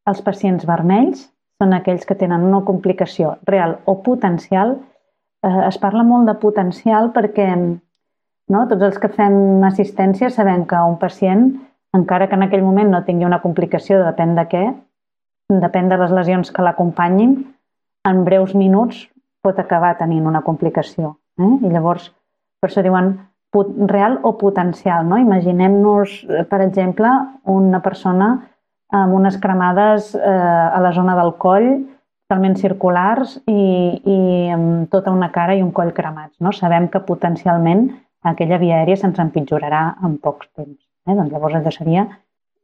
[0.09, 1.29] Els pacients vermells
[1.63, 4.79] són aquells que tenen una complicació real o potencial.
[5.47, 10.81] Eh, es parla molt de potencial perquè no, tots els que fem assistència sabem que
[10.91, 11.51] un pacient,
[11.95, 14.65] encara que en aquell moment no tingui una complicació, depèn de què,
[15.63, 17.39] depèn de les lesions que l'acompanyin,
[18.09, 19.07] en breus minuts
[19.45, 21.17] pot acabar tenint una complicació.
[21.39, 21.55] Eh?
[21.69, 22.11] I llavors,
[22.61, 23.15] per això diuen
[23.89, 25.07] real o potencial.
[25.09, 25.19] No?
[25.21, 27.09] Imaginem-nos, eh, per exemple,
[27.45, 28.33] una persona
[28.93, 31.69] amb unes cremades eh, a la zona del coll,
[32.29, 33.63] totalment circulars i,
[34.05, 34.17] i
[34.53, 36.37] amb tota una cara i un coll cremats.
[36.45, 36.53] No?
[36.53, 37.89] Sabem que potencialment
[38.29, 40.77] aquella via aèria se'ns empitjorarà en pocs temps.
[41.09, 41.15] Eh?
[41.15, 42.05] Doncs llavors allò seria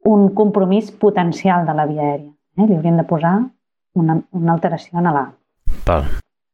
[0.05, 2.29] un compromís potencial de la via aèria.
[2.59, 2.67] Eh?
[2.67, 3.39] Li hauríem de posar
[3.97, 5.25] una, una alteració en l'A.
[5.87, 6.05] Val.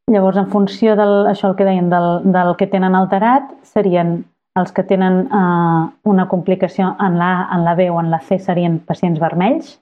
[0.08, 4.22] Llavors, en funció del, això el que deien, del, del que tenen alterat, serien
[4.56, 8.24] els que tenen eh, una complicació en la A, en la B o en la
[8.24, 9.81] C serien pacients vermells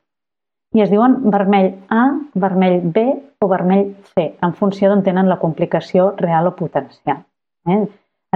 [0.74, 2.04] i es diuen vermell A,
[2.38, 3.02] vermell B
[3.42, 7.24] o vermell C, en funció d'on tenen la complicació real o potencial.
[7.66, 7.82] Eh?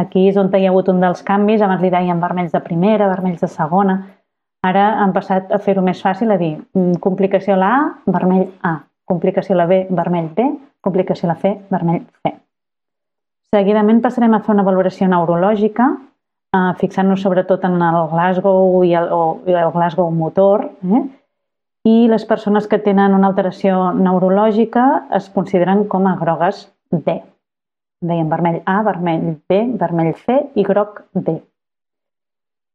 [0.01, 3.07] Aquí és on hi ha hagut un dels canvis, abans li deien vermells de primera,
[3.13, 4.01] vermells de segona,
[4.67, 8.81] ara han passat a fer-ho més fàcil, a dir mm, complicació la A, vermell A,
[9.07, 10.49] complicació la B, vermell B,
[10.83, 12.35] complicació la C, vermell C.
[13.55, 15.93] Seguidament passarem a fer una valoració neurològica,
[16.57, 21.05] eh, fixant-nos sobretot en el Glasgow i el, o, i el Glasgow motor, eh?
[21.85, 24.85] I les persones que tenen una alteració neurològica
[25.17, 27.19] es consideren com a grogues D.
[28.05, 31.37] Deien vermell A, vermell B, vermell C i groc D.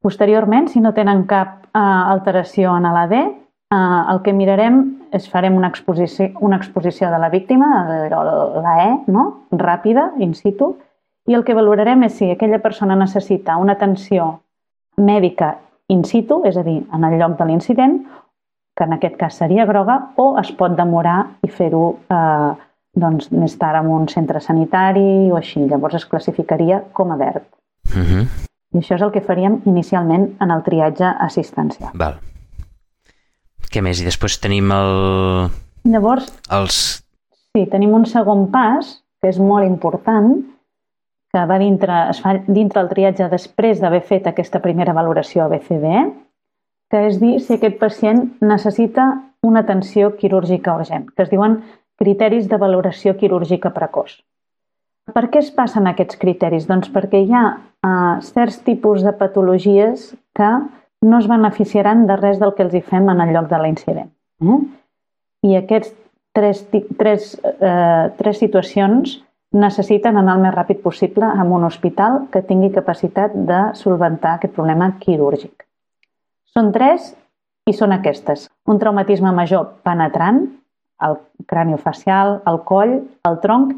[0.01, 4.79] Posteriorment, si no tenen cap eh, alteració en la D, eh, el que mirarem
[5.11, 7.69] és farem una exposició, una exposició de la víctima,
[8.13, 9.25] la E, no?
[9.51, 10.75] ràpida, in situ,
[11.29, 14.31] i el que valorarem és si aquella persona necessita una atenció
[14.97, 15.55] mèdica
[15.89, 17.99] in situ, és a dir, en el lloc de l'incident,
[18.79, 22.51] que en aquest cas seria groga, o es pot demorar i fer-ho eh,
[22.95, 25.65] doncs, més tard en un centre sanitari o així.
[25.67, 27.43] Llavors es classificaria com a verd.
[27.91, 28.23] Uh -huh.
[28.71, 31.91] I això és el que faríem inicialment en el triatge assistencial.
[31.93, 32.19] Val.
[33.69, 33.99] Què més?
[34.01, 35.49] I després tenim el...
[35.83, 37.03] Llavors, els...
[37.53, 40.43] sí, tenim un segon pas, que és molt important,
[41.33, 46.28] que va dintre, es fa dintre el triatge després d'haver fet aquesta primera valoració ABCDE,
[46.89, 49.09] que és dir si aquest pacient necessita
[49.45, 51.61] una atenció quirúrgica urgent, que es diuen
[51.99, 54.17] criteris de valoració quirúrgica precoç.
[55.13, 56.67] Per què es passen aquests criteris?
[56.69, 60.49] Doncs perquè hi ha uh, certs tipus de patologies que
[61.01, 64.11] no es beneficiaran de res del que els hi fem en el lloc de l'incident.
[64.43, 64.59] Eh?
[65.49, 65.93] I aquests
[66.35, 66.65] tres,
[66.99, 69.15] tres, eh, tres situacions
[69.55, 74.53] necessiten anar el més ràpid possible a un hospital que tingui capacitat de solventar aquest
[74.53, 75.68] problema quirúrgic.
[76.59, 77.13] Són tres
[77.71, 78.41] i són aquestes.
[78.67, 80.41] Un traumatisme major penetrant,
[81.07, 81.13] el
[81.47, 82.97] craniofacial, el coll,
[83.29, 83.69] el tronc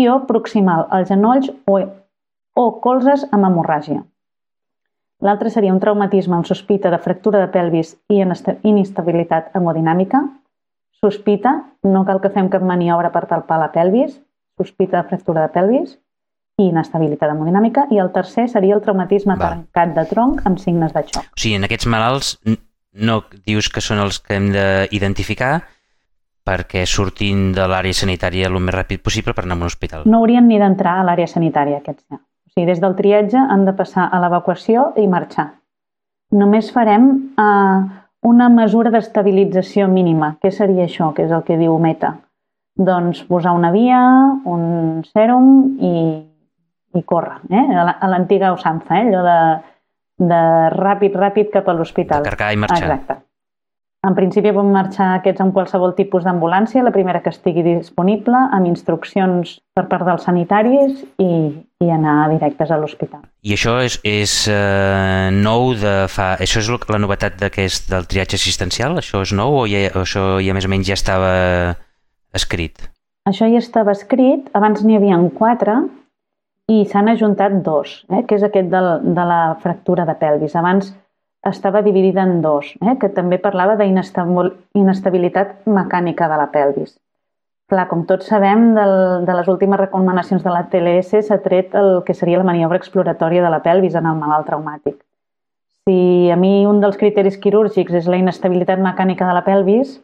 [0.00, 1.74] i o proximal, als genolls o,
[2.56, 3.98] o colzes amb hemorràgia.
[5.28, 10.22] L'altre seria un traumatisme amb sospita de fractura de pelvis i inestabilitat hemodinàmica.
[11.04, 11.52] Sospita,
[11.84, 14.16] no cal que fem cap maniobra per talpar la pelvis,
[14.56, 15.98] sospita de fractura de pelvis
[16.60, 17.86] i inestabilitat hemodinàmica.
[17.90, 19.62] I el tercer seria el traumatisme Val.
[19.62, 21.24] tancat de tronc amb signes de xoc.
[21.24, 22.34] O sigui, en aquests malalts
[22.92, 25.62] no dius que són els que hem d'identificar
[26.42, 30.04] perquè surtin de l'àrea sanitària el més ràpid possible per anar a un hospital.
[30.04, 32.18] No haurien ni d'entrar a l'àrea sanitària, aquests ja.
[32.18, 35.52] O sigui, des del triatge han de passar a l'evacuació i marxar.
[36.32, 37.78] Només farem eh,
[38.22, 40.36] una mesura d'estabilització mínima.
[40.42, 42.16] Què seria això, que és el que diu Meta?
[42.76, 44.00] Doncs posar una via,
[44.48, 45.94] un sèrum i,
[46.94, 47.38] i córrer.
[47.50, 47.66] Eh?
[47.76, 49.08] A la- a l'antiga usança, eh?
[49.08, 49.38] allò de,
[50.32, 50.40] de
[50.76, 52.22] ràpid, ràpid cap a l'hospital.
[52.24, 52.84] Carcar i marxar.
[52.88, 53.18] Exacte.
[54.02, 58.66] En principi poden marxar aquests amb qualsevol tipus d'ambulància, la primera que estigui disponible, amb
[58.66, 61.28] instruccions per part dels sanitaris i,
[61.78, 63.22] i anar directes a l'hospital.
[63.46, 66.32] I això és, és eh, nou de fa...
[66.42, 68.98] Això és la novetat d'aquest del triatge assistencial?
[68.98, 71.30] Això és nou o, ja, o això ja més o menys ja estava
[72.34, 72.82] escrit?
[73.30, 75.78] Això ja estava escrit, abans n'hi havia quatre
[76.70, 80.56] i s'han ajuntat dos, eh, que és aquest del, de la fractura de pelvis.
[80.56, 80.92] Abans
[81.50, 86.98] estava dividida en dos, eh, que també parlava d'inestabilitat mecànica de la pelvis.
[87.72, 92.02] Clar, com tots sabem, del, de les últimes recomanacions de la TLS s'ha tret el
[92.06, 95.00] que seria la maniobra exploratòria de la pelvis en el malalt traumàtic.
[95.88, 99.96] Si a mi un dels criteris quirúrgics és la inestabilitat mecànica de la pelvis,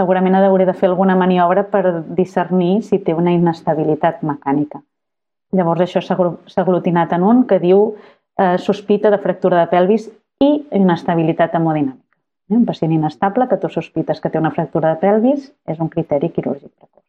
[0.00, 4.80] segurament hauré de fer alguna maniobra per discernir si té una inestabilitat mecànica.
[5.52, 6.16] Llavors això s'ha
[6.62, 7.94] aglutinat en un que diu
[8.38, 10.08] eh, sospita de fractura de pelvis
[10.42, 12.00] i inestabilitat hemodinàmica.
[12.50, 15.88] Eh, Un pacient inestable que tu sospites que té una fractura de pelvis és un
[15.88, 17.02] criteri quirúrgic precoç.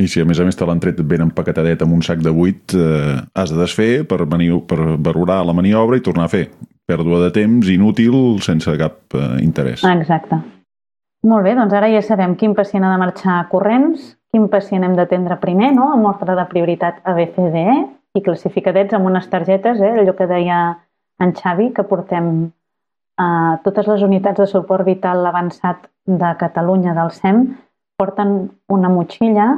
[0.00, 2.30] I si a més a més te l'han tret ben empaquetadet amb un sac de
[2.30, 6.48] buit, eh, has de desfer per, mani- per valorar la maniobra i tornar a fer.
[6.86, 9.84] Pèrdua de temps inútil sense cap eh, interès.
[9.84, 10.38] Exacte.
[11.20, 14.94] Molt bé, doncs ara ja sabem quin pacient ha de marxar corrents, quin pacient hem
[14.96, 15.90] d'atendre primer, no?
[15.92, 17.74] amb ordre de prioritat ABCDE
[18.16, 19.92] i classificadets amb unes targetes, eh?
[20.00, 20.60] allò que deia
[21.20, 22.30] en Xavi, que portem
[23.20, 27.42] a totes les unitats de suport vital avançat de Catalunya del SEM
[28.00, 29.50] porten una motxilla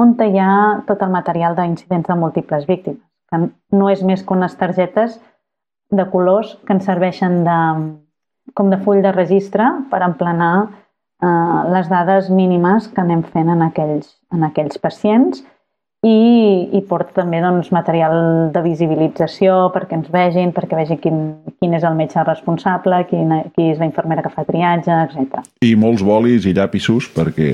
[0.00, 0.54] on hi ha
[0.88, 3.42] tot el material d'incidents de múltiples víctimes, que
[3.76, 5.20] no és més que unes targetes
[5.92, 7.58] de colors que ens serveixen de,
[8.54, 10.83] com de full de registre per emplenar
[11.22, 15.44] eh, les dades mínimes que anem fent en aquells, en aquells pacients
[16.04, 21.22] i, i porta també doncs, material de visibilització perquè ens vegin, perquè vegin quin,
[21.60, 25.44] quin és el metge responsable, quina, qui és la infermera que fa triatge, etc.
[25.64, 27.52] I molts bolis i llapissos perquè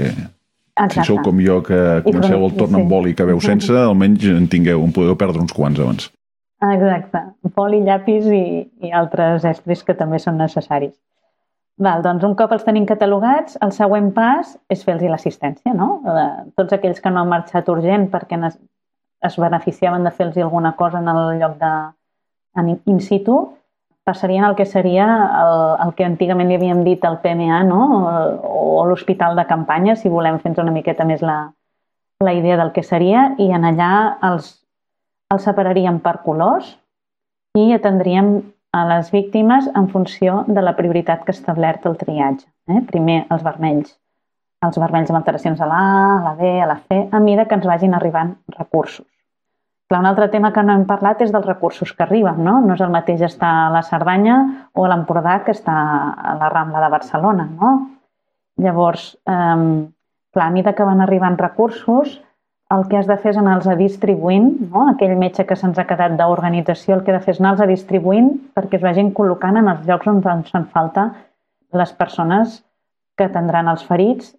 [0.90, 4.48] si sou com jo que comenceu el torn amb boli que veu sense, almenys en
[4.50, 6.08] tingueu, en podeu perdre uns quants abans.
[6.60, 7.22] Exacte.
[7.56, 8.44] Poli, llapis i,
[8.84, 10.92] i altres estris que també són necessaris.
[11.80, 16.02] Val, doncs un cop els tenim catalogats, el següent pas és fer-los l'assistència, no?
[16.04, 16.26] De
[16.60, 21.08] tots aquells que no han marxat urgent perquè es, beneficiaven de fer-los alguna cosa en
[21.08, 21.72] el lloc de
[22.60, 23.38] en in situ,
[24.04, 25.06] passarien al que seria
[25.40, 25.54] el,
[25.86, 27.80] el que antigament li havíem dit el PMA, no?
[27.96, 31.40] O, o l'hospital de campanya, si volem fer una miqueta més la,
[32.20, 33.92] la idea del que seria, i en allà
[34.28, 34.52] els,
[35.32, 36.74] els separaríem per colors
[37.56, 38.34] i atendríem
[38.72, 42.46] a les víctimes en funció de la prioritat que ha establert el triatge.
[42.70, 42.82] Eh?
[42.86, 43.96] Primer els vermells,
[44.66, 47.58] els vermells amb alteracions a la A, la B, a la C, a mida que
[47.58, 49.06] ens vagin arribant recursos.
[49.90, 52.60] Clar, un altre tema que no hem parlat és dels recursos que arriben, no?
[52.62, 54.36] No és el mateix estar a la Cerdanya
[54.70, 55.78] o a l'Empordà que estar
[56.14, 57.72] a la Rambla de Barcelona, no?
[58.62, 59.88] Llavors, eh,
[60.30, 62.20] clar, a mida que van arribant recursos,
[62.70, 64.86] el que has de fer és anar-los a distribuint, no?
[64.92, 67.68] aquell metge que se'ns ha quedat d'organització, el que ha de fer és anar-los a
[67.70, 71.08] distribuint perquè es vagin col·locant en els llocs on ens fan falta
[71.74, 72.60] les persones
[73.18, 74.30] que atendran els ferits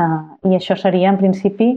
[0.00, 1.74] eh, i això seria en principi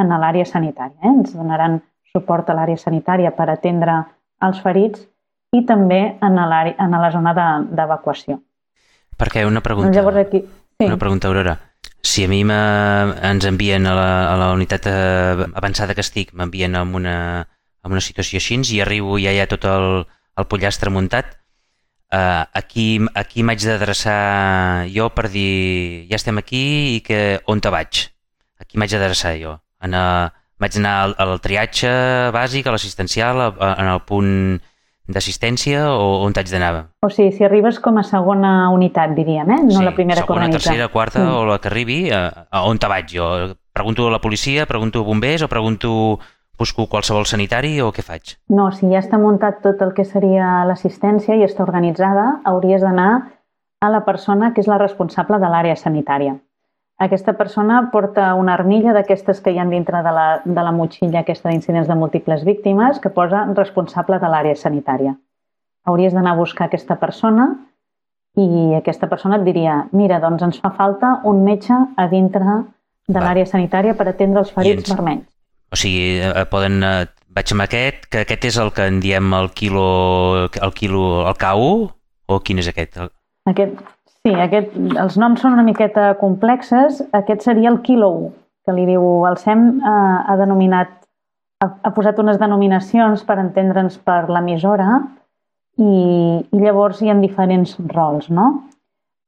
[0.00, 0.96] en l'àrea sanitària.
[1.04, 1.12] Eh?
[1.12, 1.80] Ens donaran
[2.12, 4.00] suport a l'àrea sanitària per atendre
[4.42, 5.04] els ferits
[5.52, 8.40] i també en, en la zona d'evacuació.
[8.40, 10.86] De, Perquè una pregunta, Llavors aquí, sí.
[10.86, 11.58] una pregunta, Aurora.
[12.02, 16.74] Si a mi ens envien a la, a la unitat eh, avançada que estic, m'envien
[16.76, 17.16] en una,
[17.84, 20.06] en una situació així i arribo i ja hi ha tot el,
[20.40, 21.36] el pollastre muntat,
[22.12, 27.68] eh, aquí, aquí m'haig d'adreçar jo per dir ja estem aquí i que on te
[27.70, 28.06] vaig?
[28.60, 29.58] Aquí m'haig d'adreçar jo?
[29.84, 30.04] En a,
[30.60, 31.88] Vaig anar al, al triatge
[32.36, 34.60] bàsic, a l'assistencial, a- en el punt
[35.12, 36.86] d'assistència o on t'haig d'anar?
[37.02, 39.60] O sigui, si arribes com a segona unitat, diríem, eh?
[39.68, 40.70] no la primera que segona, organitza.
[40.70, 41.34] tercera, quarta Mm.
[41.34, 43.54] o la que arribi, a, a on te vaig jo?
[43.72, 46.18] Pregunto a la policia, pregunto a bombers o pregunto
[46.58, 48.34] busco qualsevol sanitari o què faig?
[48.48, 53.30] No, si ja està muntat tot el que seria l'assistència i està organitzada, hauries d'anar
[53.80, 56.34] a la persona que és la responsable de l'àrea sanitària.
[57.00, 61.22] Aquesta persona porta una armilla d'aquestes que hi ha dintre de la, de la motxilla
[61.22, 65.14] aquesta d'incidents de múltiples víctimes que posa responsable de l'àrea sanitària.
[65.88, 67.46] Hauries d'anar a buscar aquesta persona
[68.36, 72.58] i aquesta persona et diria mira, doncs ens fa falta un metge a dintre
[73.08, 75.24] de l'àrea sanitària per atendre els ferits ens- vermells.
[75.72, 76.82] O sigui, eh, poden...
[76.84, 79.86] Eh, vaig amb aquest, que aquest és el que en diem el quilo...
[80.60, 81.02] El quilo...
[81.30, 81.88] El K1?
[82.28, 82.98] O quin és aquest?
[83.48, 83.80] Aquest,
[84.26, 87.02] sí, aquest, els noms són una miqueta complexes.
[87.16, 88.32] Aquest seria el quilo 1,
[88.66, 89.94] que li diu, el SEM eh,
[90.26, 90.92] ha denominat,
[91.64, 95.00] ha, ha posat unes denominacions per entendre'ns per l'emissora
[95.80, 95.94] i,
[96.40, 98.50] i llavors hi ha diferents rols, no?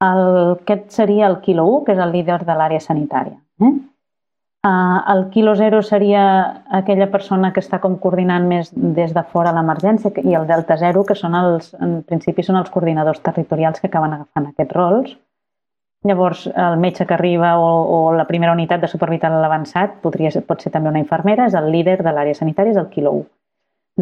[0.03, 0.22] El,
[0.59, 3.38] aquest seria el quilo 1, que és el líder de l'àrea sanitària.
[3.62, 3.74] Eh?
[4.62, 9.50] Uh, el quilo 0 seria aquella persona que està com coordinant més des de fora
[9.56, 13.90] l'emergència i el delta 0, que són els, en principi són els coordinadors territorials que
[13.90, 15.16] acaben agafant aquests rols.
[16.06, 19.98] Llavors, el metge que arriba o, o la primera unitat de suport vital a l'avançat
[20.06, 22.90] podria ser, pot ser també una infermera, és el líder de l'àrea sanitària, és el
[22.94, 23.26] quilo 1.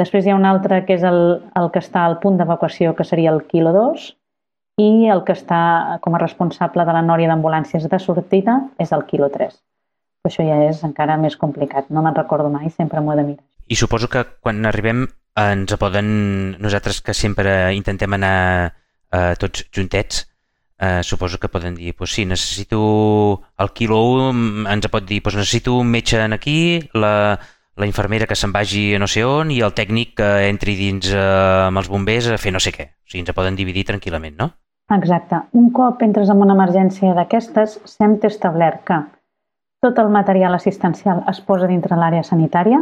[0.05, 1.23] Després hi ha un altre que és el,
[1.57, 4.11] el que està al punt d'evacuació, que seria el quilo 2,
[4.85, 5.65] i el que està
[6.05, 9.57] com a responsable de la nòria d'ambulàncies de sortida és el quilo 3.
[10.29, 11.89] Això ja és encara més complicat.
[11.89, 13.45] No me'n recordo mai, sempre m'ho he de mirar.
[13.71, 16.11] I suposo que quan arribem eh, ens poden...
[16.61, 18.35] Nosaltres que sempre intentem anar
[19.13, 20.27] eh, tots juntets,
[20.81, 24.03] eh, suposo que poden dir, pues sí, necessito el quilo
[24.33, 26.59] 1, ens pot dir, pues necessito un metge en aquí,
[26.93, 27.39] la,
[27.77, 31.13] la infermera que se'n vagi a no sé on i el tècnic que entri dins
[31.15, 31.21] eh,
[31.69, 32.91] amb els bombers a fer no sé què.
[32.93, 34.53] O sigui, ens poden dividir tranquil·lament, no?
[34.91, 35.39] Exacte.
[35.55, 38.99] Un cop entres en una emergència d'aquestes, SEM té establert que
[39.81, 42.81] tot el material assistencial es posa dintre l'àrea sanitària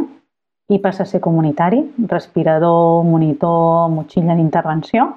[0.69, 1.79] i passa a ser comunitari,
[2.11, 5.07] respirador, monitor, motxilla d'intervenció,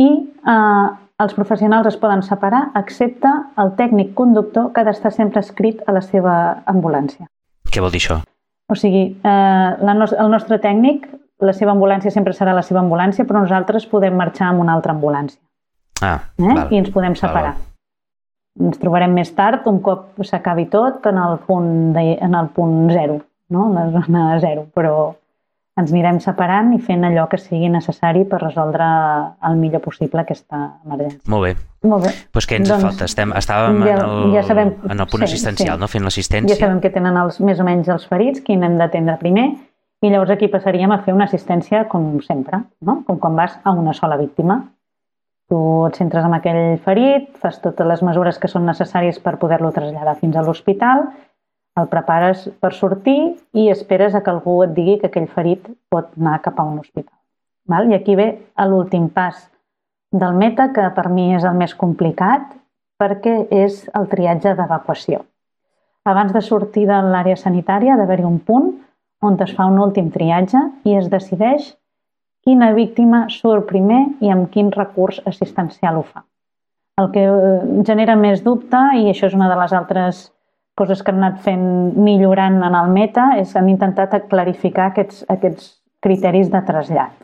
[0.00, 0.86] i eh,
[1.22, 3.30] els professionals es poden separar excepte
[3.62, 6.34] el tècnic conductor que ha d'estar sempre escrit a la seva
[6.66, 7.28] ambulància.
[7.70, 8.18] Què vol dir això?
[8.68, 11.06] O sigui, eh, la nos el nostre tècnic,
[11.40, 14.92] la seva ambulància sempre serà la seva ambulància, però nosaltres podem marxar amb una altra
[14.96, 15.38] ambulància
[16.02, 16.54] Ah, eh?
[16.54, 16.68] val.
[16.72, 17.54] i ens podem separar.
[17.54, 17.75] val.
[18.60, 22.90] Ens trobarem més tard, un cop s'acabi tot, en el punt, de, en el punt
[22.90, 23.20] zero,
[23.52, 23.66] no?
[23.68, 25.14] en la zona zero, però
[25.76, 28.86] ens anirem separant i fent allò que sigui necessari per resoldre
[29.44, 31.20] el millor possible aquesta emergència.
[31.28, 31.50] Molt bé.
[31.86, 32.12] Molt bé.
[32.32, 33.04] Pues què ens Doncs, falta?
[33.04, 35.80] Estem, estàvem ja- en, el, ja sabem- en el punt sí, assistencial, sí.
[35.84, 35.88] no?
[35.92, 36.56] Fent Ja l'assistència.
[36.56, 39.50] sabem que tenen els, més o menys els ferits, quin hem d'atendre primer,
[40.00, 43.02] i llavors aquí passaríem a fer una assistència com sempre, no?
[43.06, 44.62] com quan vas a una sola víctima.
[45.46, 49.70] Tu et centres en aquell ferit, fas totes les mesures que són necessàries per poder-lo
[49.74, 51.04] traslladar fins a l'hospital,
[51.76, 56.08] el prepares per sortir i esperes a que algú et digui que aquell ferit pot
[56.18, 57.14] anar cap a un hospital.
[57.68, 57.90] Val?
[57.90, 58.28] I aquí ve
[58.64, 59.38] l'últim pas
[60.12, 62.54] del meta, que per mi és el més complicat,
[62.98, 65.22] perquè és el triatge d'evacuació.
[66.06, 68.70] Abans de sortir de l'àrea sanitària ha d'haver-hi un punt
[69.26, 71.74] on es fa un últim triatge i es decideix
[72.46, 76.22] quina víctima surt primer i amb quin recurs assistencial ho fa.
[77.02, 80.22] El que eh, genera més dubte, i això és una de les altres
[80.78, 81.66] coses que han anat fent
[81.98, 85.70] millorant en el meta, és que han intentat clarificar aquests, aquests
[86.04, 87.14] criteris de trasllat.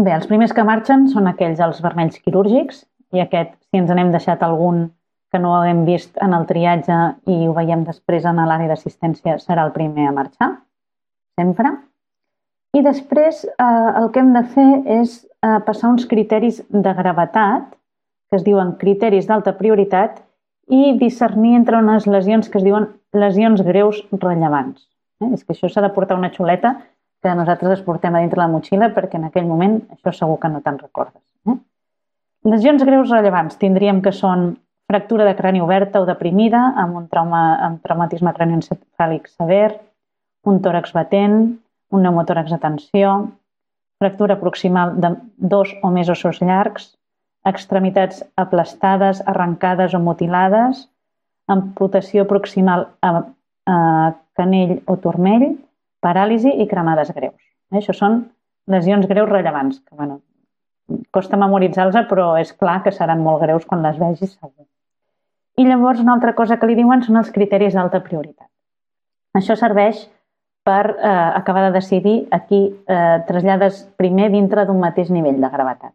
[0.00, 4.10] Bé, els primers que marxen són aquells els vermells quirúrgics, i aquest, si ens n'hem
[4.14, 4.88] deixat algun
[5.30, 6.96] que no haguem vist en el triatge
[7.30, 10.50] i ho veiem després en l'àrea d'assistència, serà el primer a marxar,
[11.38, 11.76] sempre.
[12.76, 17.72] I després eh, el que hem de fer és eh, passar uns criteris de gravetat,
[18.30, 20.20] que es diuen criteris d'alta prioritat,
[20.70, 22.86] i discernir entre unes lesions que es diuen
[23.18, 24.84] lesions greus rellevants.
[25.20, 25.32] Eh?
[25.34, 26.76] És que això s'ha de portar una xuleta
[27.20, 30.48] que nosaltres es portem a dintre la motxilla perquè en aquell moment això segur que
[30.52, 31.20] no te'n recordes.
[31.50, 31.58] Eh?
[32.54, 34.54] Lesions greus rellevants tindríem que són
[34.90, 39.74] fractura de crani oberta o deprimida amb un trauma, amb traumatisme cranioencefàlic sever,
[40.46, 41.58] un tòrax batent,
[41.90, 43.12] un pneumotòrax de tensió,
[44.00, 46.94] fractura proximal de dos o més ossos llargs,
[47.46, 50.86] extremitats aplastades, arrencades o mutilades,
[51.50, 53.12] amputació proximal a,
[53.66, 53.78] a
[54.38, 55.54] canell o turmell,
[56.04, 57.36] paràlisi i cremades greus.
[57.72, 57.80] Eh?
[57.80, 58.22] Això són
[58.70, 60.20] lesions greus rellevants, que bueno,
[61.14, 64.66] costa memoritzar-los, però és clar que seran molt greus quan les vegis segur.
[65.58, 68.48] I llavors una altra cosa que li diuen són els criteris d'alta prioritat.
[69.36, 70.06] Això serveix
[70.64, 71.08] per eh,
[71.40, 75.94] acabar de decidir a qui eh, trasllades primer dintre d'un mateix nivell de gravetat.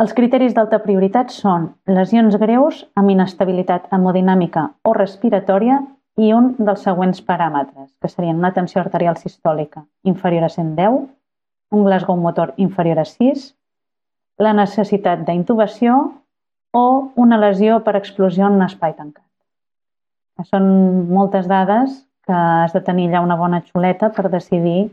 [0.00, 5.80] Els criteris d'alta prioritat són lesions greus amb inestabilitat hemodinàmica o respiratòria
[6.20, 11.00] i un dels següents paràmetres, que serien una tensió arterial sistòlica inferior a 110,
[11.70, 13.50] un Glasgow motor inferior a 6,
[14.40, 15.98] la necessitat d'intubació
[16.72, 16.84] o
[17.16, 19.26] una lesió per explosió en un espai tancat.
[20.48, 20.64] Són
[21.12, 21.98] moltes dades
[22.30, 24.92] que has de tenir allà una bona xuleta per decidir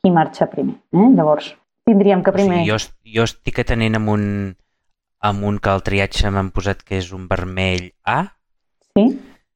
[0.00, 0.78] qui marxa primer.
[0.96, 1.10] Eh?
[1.12, 1.52] Llavors,
[1.84, 2.62] tindríem que primer...
[2.62, 2.78] O sigui, jo,
[3.18, 4.24] jo estic atenent amb un,
[5.28, 8.24] amb un que el triatge m'han posat que és un vermell A.
[8.96, 9.06] Sí.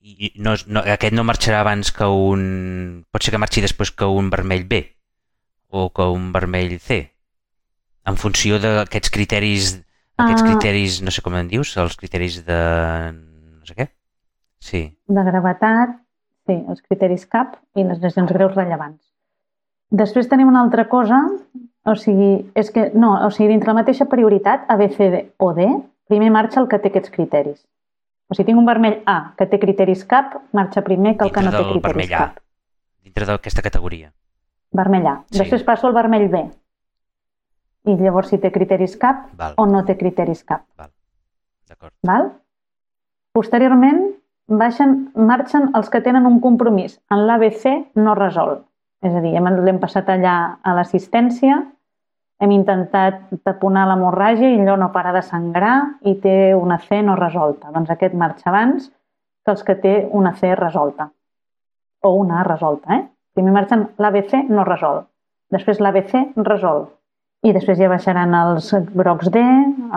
[0.06, 3.02] I no, no, aquest no marxarà abans que un...
[3.10, 4.84] Pot ser que marxi després que un vermell B
[5.74, 7.02] o que un vermell C
[8.06, 9.72] en funció d'aquests criteris,
[10.14, 12.58] aquests uh, criteris, no sé com en dius, els criteris de...
[13.16, 13.88] no sé què?
[14.62, 14.82] Sí.
[15.10, 15.98] De gravetat,
[16.46, 19.02] sí, els criteris CAP i les lesions greus rellevants.
[19.90, 21.20] Després tenim una altra cosa,
[21.86, 25.52] o sigui, és que, no, o sigui, dintre la mateixa prioritat, A, B, C o
[25.54, 25.68] D,
[26.10, 27.60] primer marxa el que té aquests criteris.
[28.26, 31.46] O sigui, tinc un vermell A que té criteris CAP, marxa primer que el que
[31.46, 32.38] no té criteris CAP.
[33.06, 34.10] Dintre d'aquesta categoria.
[34.74, 35.18] Vermell A.
[35.30, 35.38] Sí.
[35.44, 36.42] Després passo al vermell B,
[37.86, 39.54] i llavors si té criteris cap Val.
[39.56, 40.64] o no té criteris cap.
[40.78, 40.90] Val.
[41.70, 41.94] D'acord.
[42.06, 42.32] Val?
[43.36, 44.02] Posteriorment,
[44.48, 48.64] baixen, marxen els que tenen un compromís en l'ABC no resolt.
[49.04, 51.58] És a dir, l'hem passat allà a l'assistència,
[52.40, 57.16] hem intentat taponar l'hemorràgia i allò no para de sangrar i té una C no
[57.16, 57.70] resolta.
[57.72, 58.90] Doncs aquest marxa abans
[59.44, 61.10] que els que té una C resolta.
[62.02, 63.06] O una A resolta, eh?
[63.34, 65.08] Primer marxen l'ABC no resolt.
[65.52, 66.95] Després l'ABC resolt
[67.44, 69.42] i després ja baixaran els grocs D,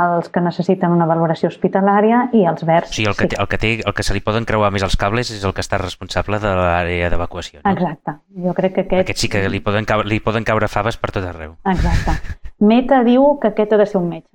[0.04, 2.92] els que necessiten una valoració hospitalària i els verds.
[2.92, 3.40] O sigui, el que, sí.
[3.40, 5.64] el, que té, el que se li poden creuar més els cables és el que
[5.66, 7.62] està responsable de l'àrea d'evacuació.
[7.64, 7.72] No?
[7.72, 8.18] Exacte.
[8.46, 9.06] Jo crec que aquest...
[9.08, 11.56] Aquest sí que li poden, caure, li poden caure faves per tot arreu.
[11.72, 12.18] Exacte.
[12.70, 14.30] Meta diu que aquest ha de ser un metge.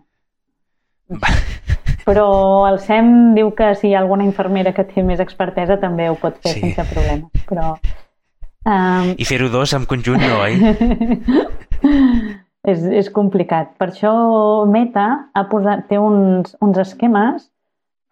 [1.13, 1.31] Va.
[2.09, 2.29] Però
[2.69, 6.17] el SEM diu que si hi ha alguna infermera que té més expertesa també ho
[6.21, 6.65] pot fer sí.
[6.67, 7.45] sense problemes.
[7.49, 7.77] Però,
[8.65, 9.15] um...
[9.17, 10.59] I fer-ho dos en conjunt no, oi?
[12.65, 13.75] és, és complicat.
[13.81, 14.13] Per això
[14.71, 17.49] Meta ha posat, té uns, uns esquemes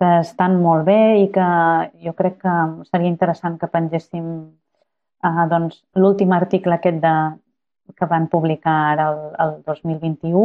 [0.00, 1.48] que estan molt bé i que
[2.05, 2.57] jo crec que
[2.90, 4.26] seria interessant que pengéssim
[5.24, 7.14] eh, doncs, l'últim article aquest de,
[7.96, 10.42] que van publicar ara el, el 2021,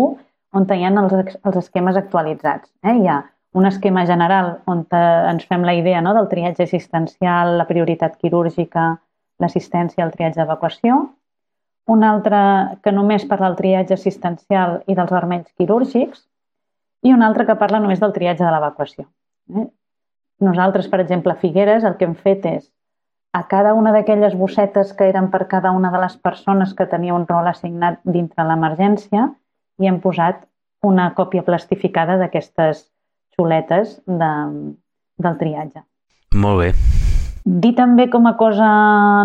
[0.58, 2.70] on hi ha els, els esquemes actualitzats.
[2.84, 2.96] Eh?
[3.02, 3.22] Hi ha
[3.58, 6.14] un esquema general on ens fem la idea no?
[6.14, 8.94] del triatge assistencial, la prioritat quirúrgica,
[9.42, 11.00] l'assistència al triatge d'evacuació,
[11.88, 12.40] un altre
[12.84, 16.26] que només parla del triatge assistencial i dels vermells quirúrgics,
[17.08, 19.08] i un altre que parla només del triatge de l'evacuació.
[19.56, 19.68] Eh?
[20.44, 22.68] Nosaltres, per exemple, a Figueres, el que hem fet és
[23.38, 27.16] a cada una d'aquelles bossetes que eren per cada una de les persones que tenia
[27.16, 29.28] un rol assignat dintre l'emergència
[29.80, 30.46] i hem posat
[30.86, 32.88] una còpia plastificada d'aquestes
[33.38, 34.32] xuletes de,
[35.18, 35.86] del triatge.
[36.36, 36.72] Molt bé.
[37.48, 38.70] Dir també com a cosa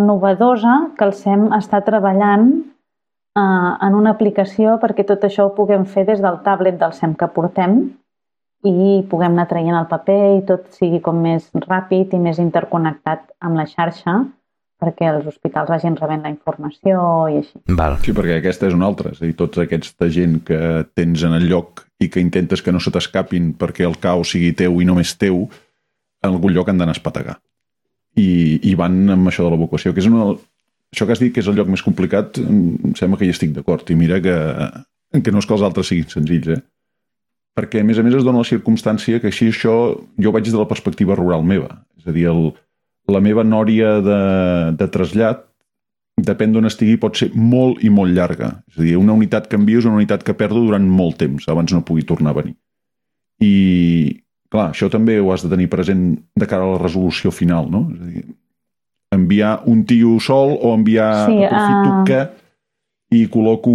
[0.04, 5.88] novedosa que el SEM està treballant eh, en una aplicació perquè tot això ho puguem
[5.90, 7.80] fer des del tablet del SEM que portem
[8.62, 13.26] i puguem anar traient el paper i tot sigui com més ràpid i més interconnectat
[13.42, 14.20] amb la xarxa
[14.82, 17.58] perquè els hospitals vagin rebent la informació i així.
[17.74, 17.98] Val.
[18.06, 19.12] Sí, perquè aquesta és una altra.
[19.14, 20.58] És a dir, tota aquesta gent que
[20.94, 24.54] tens en el lloc i que intentes que no se t'escapin perquè el caos sigui
[24.58, 25.46] teu i només teu,
[26.22, 27.38] en algun lloc han d'anar a espategar
[28.18, 30.32] i, i van amb això de l'evacuació, que és una,
[30.92, 33.54] això que has dit que és el lloc més complicat, em sembla que hi estic
[33.56, 33.88] d'acord.
[33.88, 34.36] I mira que,
[35.18, 36.60] que no és que els altres siguin senzills, eh?
[37.56, 39.72] Perquè, a més a més, es dona la circumstància que així això
[40.24, 41.82] jo vaig de la perspectiva rural meva.
[42.00, 42.46] És a dir, el,
[43.12, 44.20] la meva nòria de,
[44.80, 45.44] de trasllat
[46.22, 48.54] depèn d'on estigui, pot ser molt i molt llarga.
[48.72, 51.48] És a dir, una unitat que envio és una unitat que perdo durant molt temps,
[51.48, 52.54] abans no pugui tornar a venir.
[53.42, 53.52] I,
[54.52, 57.86] Clar, això també ho has de tenir present de cara a la resolució final, no?
[57.94, 58.24] És a dir,
[59.16, 62.04] enviar un tio sol o enviar sí, aprofito uh...
[62.08, 62.20] que
[63.16, 63.72] i col·loco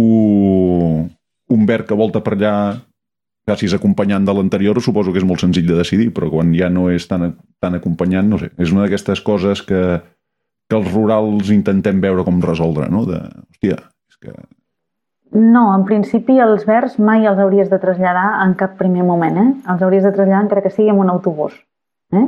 [1.54, 2.54] un verd que volta per allà
[3.48, 6.88] gràcies acompanyant de l'anterior suposo que és molt senzill de decidir, però quan ja no
[6.92, 7.30] és tan,
[7.62, 9.82] tan acompanyant, no sé, és una d'aquestes coses que,
[10.68, 13.06] que els rurals intentem veure com resoldre, no?
[13.08, 14.34] De, hòstia, és que
[15.30, 19.36] no, en principi els verds mai els hauries de traslladar en cap primer moment.
[19.36, 19.48] Eh?
[19.72, 21.52] Els hauries de traslladar encara que sigui en un autobús.
[22.12, 22.24] Eh?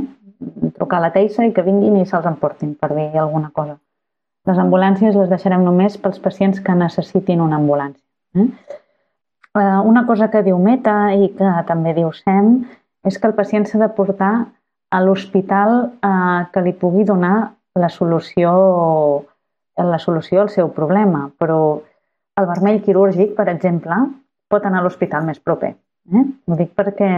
[0.77, 3.79] Trucar a la Teissa i que vinguin i se'ls emportin, per dir alguna cosa.
[4.49, 8.05] Les ambulàncies les deixarem només pels pacients que necessitin una ambulància.
[8.37, 8.49] Eh?
[9.57, 12.65] eh una cosa que diu Meta i que també diu SEM
[13.05, 14.35] és que el pacient s'ha de portar
[14.91, 18.51] a l'hospital eh, que li pugui donar la solució,
[19.77, 21.81] la solució al seu problema, però
[22.41, 23.97] el vermell quirúrgic, per exemple,
[24.51, 25.75] pot anar a l'hospital més proper.
[26.11, 26.25] Eh?
[26.49, 27.11] Ho dic perquè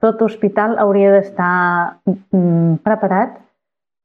[0.00, 1.54] tot hospital hauria d'estar
[2.08, 3.36] mm, preparat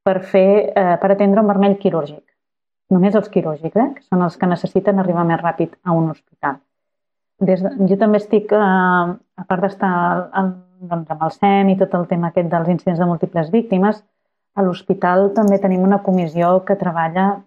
[0.06, 2.24] per, fer, eh, per atendre un vermell quirúrgic.
[2.94, 3.90] Només els quirúrgics, eh?
[3.96, 6.60] que són els que necessiten arribar més ràpid a un hospital.
[7.48, 9.96] Des de, jo també estic, eh, a part d'estar
[10.36, 14.04] doncs, amb el SEM i tot el tema aquest dels incidents de múltiples víctimes,
[14.56, 17.44] a l'hospital també tenim una comissió que treballa mm,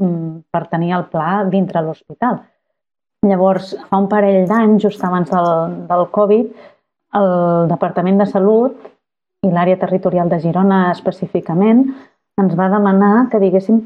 [0.00, 2.40] per tenir el pla dintre l'hospital.
[3.28, 5.50] Llavors, fa un parell d'anys, just abans del,
[5.90, 6.52] del Covid,
[7.20, 7.32] el
[7.68, 8.88] Departament de Salut
[9.44, 11.84] i l'àrea territorial de Girona específicament
[12.40, 13.82] ens va demanar que diguéssim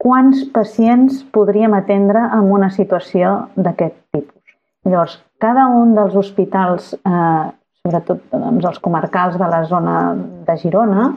[0.00, 4.54] quants pacients podríem atendre en una situació d'aquest tipus.
[4.86, 7.46] Llavors, cada un dels hospitals, eh,
[7.82, 9.96] sobretot doncs, els comarcals de la zona
[10.46, 11.10] de Girona,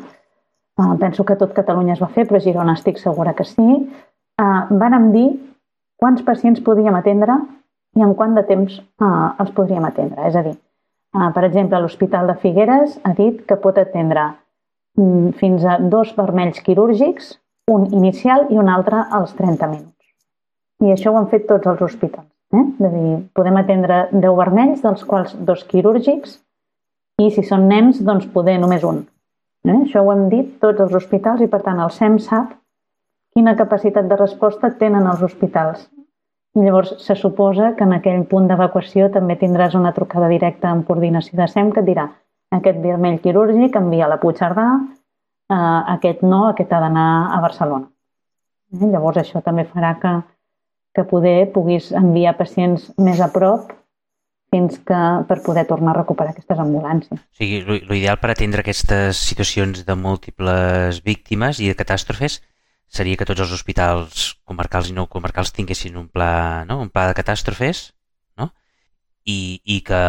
[0.80, 3.70] eh, penso que tot Catalunya es va fer, però Girona estic segura que sí,
[4.42, 5.30] eh, van dir
[6.02, 7.38] quants pacients podíem atendre
[7.98, 10.28] i en quant de temps eh, els podríem atendre.
[10.28, 14.32] És a dir, eh, per exemple, l'Hospital de Figueres ha dit que pot atendre
[14.98, 17.36] mm, fins a dos vermells quirúrgics,
[17.72, 19.98] un inicial i un altre als 30 minuts.
[20.82, 22.28] I això ho han fet tots els hospitals.
[22.52, 22.64] Eh?
[22.64, 26.40] És a dir, podem atendre 10 vermells, dels quals dos quirúrgics,
[27.22, 29.06] i si són nens, doncs poder només un.
[29.68, 29.78] Eh?
[29.78, 32.56] Això ho hem dit tots els hospitals i, per tant, el SEM sap
[33.36, 35.86] quina capacitat de resposta tenen els hospitals.
[36.56, 40.88] I llavors se suposa que en aquell punt d'evacuació també tindràs una trucada directa amb
[40.88, 42.10] coordinació de SEM que et dirà
[42.52, 44.68] aquest vermell quirúrgic envia a la Puigcerdà,
[45.56, 47.08] eh, aquest no, aquest ha d'anar
[47.38, 47.88] a Barcelona.
[48.76, 48.90] Eh?
[48.92, 50.20] Llavors això també farà que
[50.94, 53.72] que poder puguis enviar pacients més a prop
[54.52, 57.20] fins que per poder tornar a recuperar aquestes ambulàncies.
[57.20, 62.42] O sigui, l'ideal per atendre aquestes situacions de múltiples víctimes i de catàstrofes
[62.92, 66.82] seria que tots els hospitals comarcals i no comarcals tinguessin un pla, no?
[66.84, 67.94] un pla de catàstrofes
[68.36, 68.52] no?
[69.24, 70.02] I, i que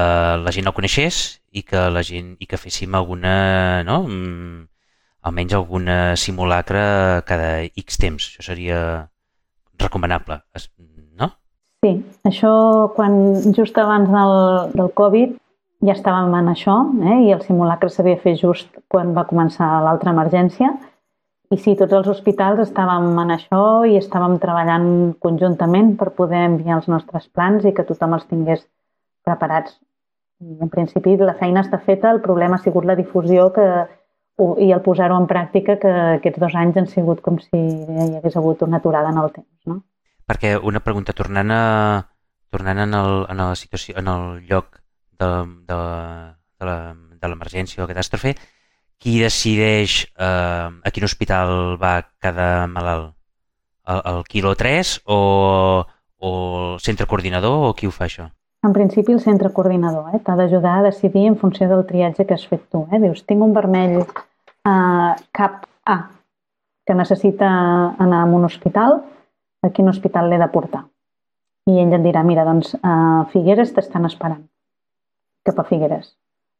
[0.43, 1.23] la gent el coneixés
[1.55, 4.03] i que la gent i que féssim alguna, no?
[4.09, 4.67] Mm,
[5.23, 6.83] almenys alguna simulacre
[7.29, 8.33] cada X temps.
[8.33, 8.79] Això seria
[9.79, 10.41] recomanable?
[11.83, 11.97] Sí,
[12.29, 12.53] això
[12.95, 13.15] quan
[13.57, 14.33] just abans del,
[14.79, 15.33] del Covid
[15.83, 16.77] ja estàvem en això
[17.11, 17.17] eh?
[17.27, 20.69] i el simulacre s'havia fet just quan va començar l'altra emergència
[21.51, 24.87] i sí, tots els hospitals estàvem en això i estàvem treballant
[25.25, 28.63] conjuntament per poder enviar els nostres plans i que tothom els tingués
[29.27, 29.75] preparats.
[30.63, 33.67] En principi la feina està feta, el problema ha sigut la difusió que,
[34.65, 38.39] i el posar-ho en pràctica que aquests dos anys han sigut com si hi hagués
[38.39, 39.52] hagut una aturada en el temps.
[40.29, 41.63] Perquè una pregunta, tornant, a,
[42.51, 44.79] tornant en, el, en, la situació, en el lloc
[45.19, 45.31] de,
[45.69, 45.79] de,
[47.23, 48.35] de l'emergència o la catàstrofe,
[49.03, 53.17] qui decideix eh, a quin hospital va cada malalt?
[53.83, 55.19] El, el quilo 3 o,
[56.23, 58.29] o el centre coordinador o qui ho fa això?
[58.63, 62.37] En principi el centre coordinador eh, t'ha d'ajudar a decidir en funció del triatge que
[62.37, 62.85] has fet tu.
[62.93, 63.01] Eh?
[63.03, 65.99] Dius, tinc un vermell eh, cap A
[66.87, 67.49] que necessita
[67.99, 69.01] anar a un hospital,
[69.63, 70.87] a quin hospital l'he de portar?
[71.71, 74.43] I ell et dirà, mira, doncs a Figueres t'estan esperant,
[75.47, 76.17] cap a Figueres.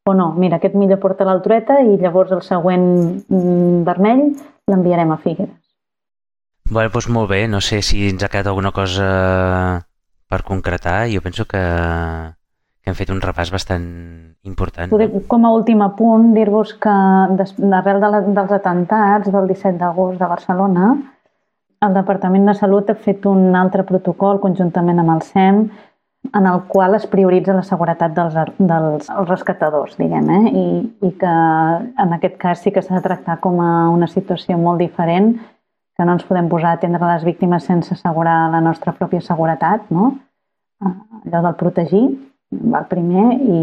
[0.07, 2.87] O no, mira, aquest millor porta l'altreta i llavors el següent
[3.27, 4.23] mm, vermell
[4.71, 5.59] l'enviarem a Figueres.
[6.71, 9.07] Bé, doncs molt bé, no sé si ens ha quedat alguna cosa
[10.31, 11.61] per concretar, jo penso que,
[12.81, 13.85] que hem fet un repàs bastant
[14.47, 14.91] important.
[14.91, 16.95] Poder, com a últim apunt, dir-vos que
[17.59, 20.93] d'arrel de la, dels atentats del 17 d'agost de Barcelona,
[21.83, 25.63] el Departament de Salut ha fet un altre protocol conjuntament amb el SEM
[26.31, 30.51] en el qual es prioritza la seguretat dels, dels els rescatadors, diguem, eh?
[30.55, 30.67] I,
[31.07, 31.33] i que
[32.05, 35.33] en aquest cas sí que s'ha de tractar com a una situació molt diferent
[35.97, 39.89] que no ens podem posar a atendre les víctimes sense assegurar la nostra pròpia seguretat,
[39.93, 40.13] no?
[40.83, 40.93] Eh,
[41.25, 42.05] allò del protegir
[42.71, 43.59] va el primer i,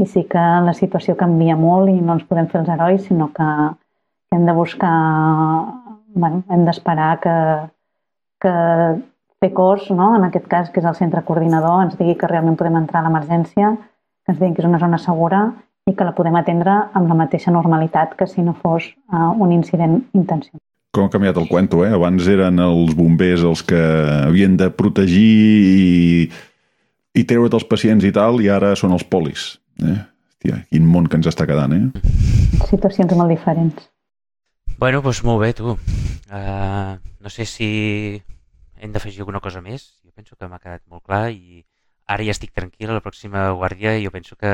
[0.00, 3.32] i sí que la situació canvia molt i no ens podem fer els herois, sinó
[3.34, 3.50] que
[4.32, 4.94] hem de buscar,
[6.16, 7.36] bueno, hem d'esperar que,
[8.42, 8.54] que
[9.40, 10.14] fer cos, no?
[10.16, 13.06] en aquest cas, que és el centre coordinador, ens digui que realment podem entrar a
[13.06, 13.74] l'emergència,
[14.24, 15.46] que ens digui que és una zona segura
[15.86, 19.52] i que la podem atendre amb la mateixa normalitat que si no fos uh, un
[19.54, 20.62] incident intencional
[20.96, 21.92] com ha canviat el cuento, eh?
[21.92, 23.76] Abans eren els bombers els que
[24.24, 26.28] havien de protegir i,
[27.20, 29.58] i treure't els pacients i tal, i ara són els polis.
[29.84, 29.98] Eh?
[30.36, 32.08] Hòstia, quin món que ens està quedant, eh?
[32.70, 33.84] Situacions molt diferents.
[34.78, 35.70] Bueno, doncs molt bé, tu.
[36.30, 38.22] Uh, no sé si
[38.80, 40.00] hem d'afegir alguna cosa més.
[40.04, 41.64] Jo penso que m'ha quedat molt clar i
[42.06, 42.90] ara ja estic tranquil.
[42.90, 44.50] A la pròxima guàrdia jo penso que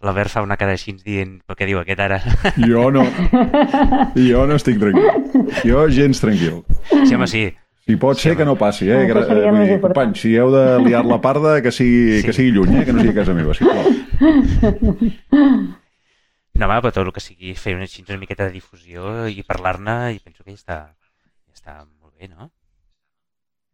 [0.00, 2.20] l'Albert fa una cara així dient però què diu aquest ara?
[2.70, 3.04] Jo no.
[4.16, 5.08] Jo no estic tranquil.
[5.68, 6.62] Jo gens tranquil.
[7.04, 7.48] Sí, home, sí.
[7.88, 9.04] Si pot ser que no passi, eh?
[9.08, 9.78] Gra- seria vull dir.
[9.80, 12.26] Companys, si heu de liar la parda, que sigui, Sí.
[12.26, 12.84] que sigui lluny, eh?
[12.84, 13.84] Que no sigui a casa meva, sisplau.
[16.58, 19.98] No, home, però tot el que sigui fer una, una miqueta de difusió i parlar-ne,
[20.16, 20.78] i penso que ja està,
[21.46, 22.50] ja està molt bé, no?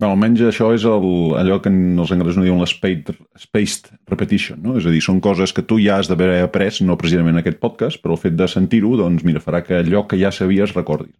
[0.02, 1.06] Bueno, almenys això és el,
[1.40, 4.74] allò que en els anglesos no diuen l'spaced spaced repetition, no?
[4.76, 7.60] És a dir, són coses que tu ja has d'haver après, no precisament en aquest
[7.62, 11.14] podcast, però el fet de sentir-ho, doncs mira, farà que allò que ja sabies recordis.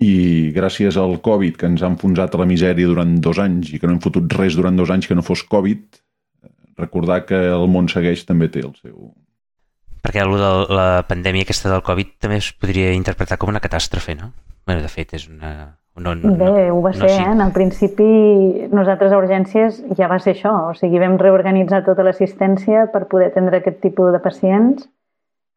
[0.00, 3.82] I gràcies al Covid, que ens ha enfonsat a la misèria durant dos anys i
[3.82, 6.00] que no hem fotut res durant dos anys que no fos Covid,
[6.78, 9.10] recordar que el món segueix també té el seu...
[10.04, 14.14] Perquè allò de la pandèmia aquesta del Covid també es podria interpretar com una catàstrofe,
[14.18, 14.32] no?
[14.68, 15.74] Bé, de fet, és una...
[15.98, 17.22] No, no, Bé, ho va no ser, així.
[17.24, 17.30] eh?
[17.32, 18.04] En el principi,
[18.70, 20.52] nosaltres a urgències ja va ser això.
[20.70, 24.86] O sigui, vam reorganitzar tota l'assistència per poder atendre aquest tipus de pacients.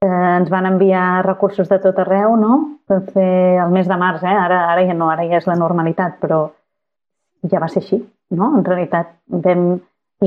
[0.02, 2.56] Eh, ens van enviar recursos de tot arreu, no?
[2.90, 4.34] Per fer el mes de març, eh?
[4.34, 6.42] Ara, ara ja no, ara ja és la normalitat, però
[7.52, 8.02] ja va ser així,
[8.34, 8.50] no?
[8.58, 9.76] En realitat vam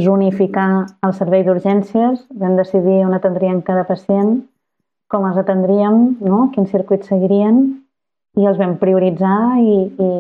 [0.03, 4.41] zonificar el servei d'urgències, vam decidir on atendrien cada pacient,
[5.11, 6.49] com els atendríem, no?
[6.55, 7.61] quin circuit seguirien,
[8.35, 10.11] i els vam prioritzar i, i,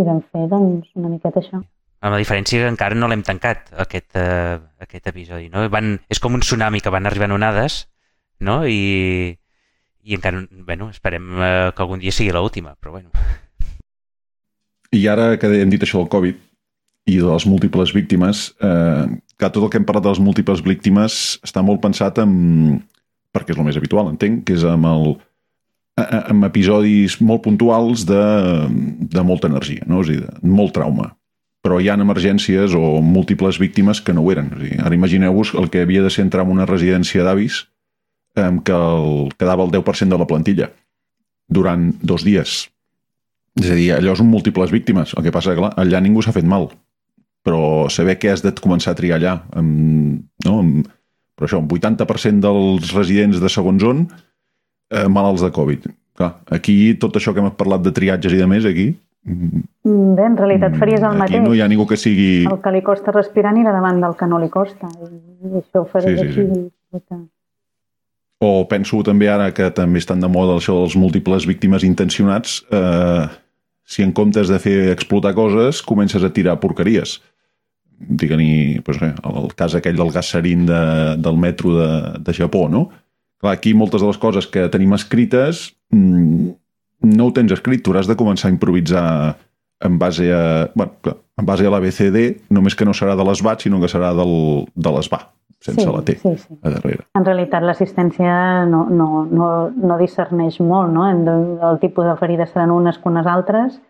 [0.00, 1.62] i vam fer doncs, una miqueta això.
[2.02, 5.46] Amb la diferència que encara no l'hem tancat, aquest, uh, aquest episodi.
[5.52, 5.62] No?
[5.70, 7.84] Van, és com un tsunami que van arribant onades
[8.42, 8.66] no?
[8.66, 9.38] I,
[10.02, 13.14] i encara, bueno, esperem uh, que algun dia sigui l'última, però bueno.
[14.92, 16.40] I ara que hem dit això del Covid
[17.08, 19.06] i de les múltiples víctimes, eh,
[19.38, 22.82] que tot el que hem parlat de les múltiples víctimes està molt pensat en,
[23.34, 25.16] perquè és el més habitual, entenc, que és amb, el,
[26.20, 28.22] amb episodis molt puntuals de,
[29.16, 30.04] de molta energia, no?
[30.04, 31.10] és a dir, de molt trauma.
[31.62, 34.50] Però hi ha emergències o múltiples víctimes que no ho eren.
[34.56, 37.64] És dir, ara imagineu-vos el que havia de ser entrar en una residència d'avis
[38.34, 40.72] eh, que el, quedava el 10% de la plantilla
[41.52, 42.64] durant dos dies.
[43.60, 45.14] És a dir, allò són múltiples víctimes.
[45.14, 46.70] El que passa clar, allà ningú s'ha fet mal.
[47.42, 50.58] Però saber què has de començar a triar allà, amb, no?
[50.62, 50.86] amb,
[51.36, 54.04] però això, un 80% dels residents de segon zon
[54.92, 55.88] eh, malalts de Covid.
[56.14, 58.92] Clar, aquí, tot això que hem parlat de triatges i de més, aquí...
[59.26, 61.40] mm, Mm, Bé, en realitat faries el aquí mateix.
[61.42, 62.44] no hi ha ningú que sigui...
[62.46, 64.86] El que li costa respirar anirà davant del que no li costa.
[64.86, 67.00] I això ho faré Sí, sí, aquí.
[67.02, 67.16] sí.
[68.42, 73.26] O penso també ara que també estan de moda això dels múltiples víctimes intencionats, eh,
[73.92, 77.18] si en comptes de fer explotar coses, comences a tirar porqueries.
[78.02, 80.80] Digue-n'hi, pues, res, el cas aquell del gas serin de,
[81.20, 81.92] del metro de,
[82.24, 82.86] de Japó, no?
[83.42, 86.50] Clar, aquí moltes de les coses que tenim escrites mm,
[87.02, 89.04] no ho tens escrit, tu hauràs de començar a improvisar
[89.82, 92.24] en base a, bueno, clar, en base a l'ABCD,
[92.54, 94.34] només que no serà de l'ESBAT, sinó que serà del,
[94.72, 95.24] de l'ESBA,
[95.62, 96.58] sense sí, la T Sí, sí.
[96.62, 97.06] a darrere.
[97.14, 98.34] En realitat l'assistència
[98.68, 101.08] no, no, no, no discerneix molt, no?
[101.08, 103.80] En el, tipus de ferides seran unes que unes altres.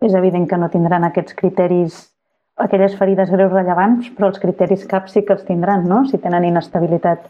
[0.00, 1.98] És evident que no tindran aquests criteris,
[2.56, 6.04] aquelles ferides greus rellevants, però els criteris CAP sí que els tindran, no?
[6.08, 7.28] Si tenen inestabilitat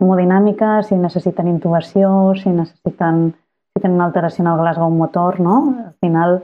[0.00, 3.32] hemodinàmica, si necessiten intubació, si necessiten
[3.74, 5.56] si tenen alteració en el Glasgow motor, no?
[5.88, 6.36] Al final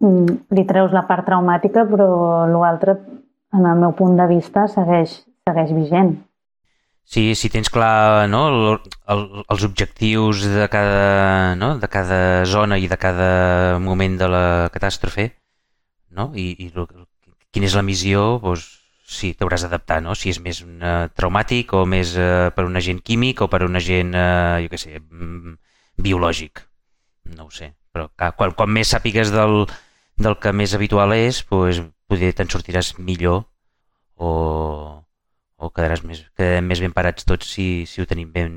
[0.00, 2.96] mm, li treus la part traumàtica, però l'altre,
[3.54, 6.18] en el meu punt de vista, segueix, segueix vigent.
[7.10, 12.78] Si, si tens clar no, el, el, els objectius de cada, no, de cada zona
[12.78, 15.32] i de cada moment de la catàstrofe,
[16.14, 16.30] no?
[16.38, 16.68] I, i
[17.50, 18.68] quina és la missió, doncs,
[19.10, 20.14] sí, t'hauràs d'adaptar, no?
[20.14, 23.80] Si és més uh, traumàtic o més uh, per un agent químic o per un
[23.80, 25.56] agent, uh, jo què sé, mm,
[26.06, 26.62] biològic.
[27.34, 27.72] No ho sé.
[27.90, 29.64] Però clar, quan, quan més sàpigues del,
[30.14, 33.42] del que més habitual és, doncs, potser te'n sortiràs millor
[34.14, 34.30] o,
[35.60, 38.54] o quedaràs més, quedarem més ben parats tots si, si ho tenim ben,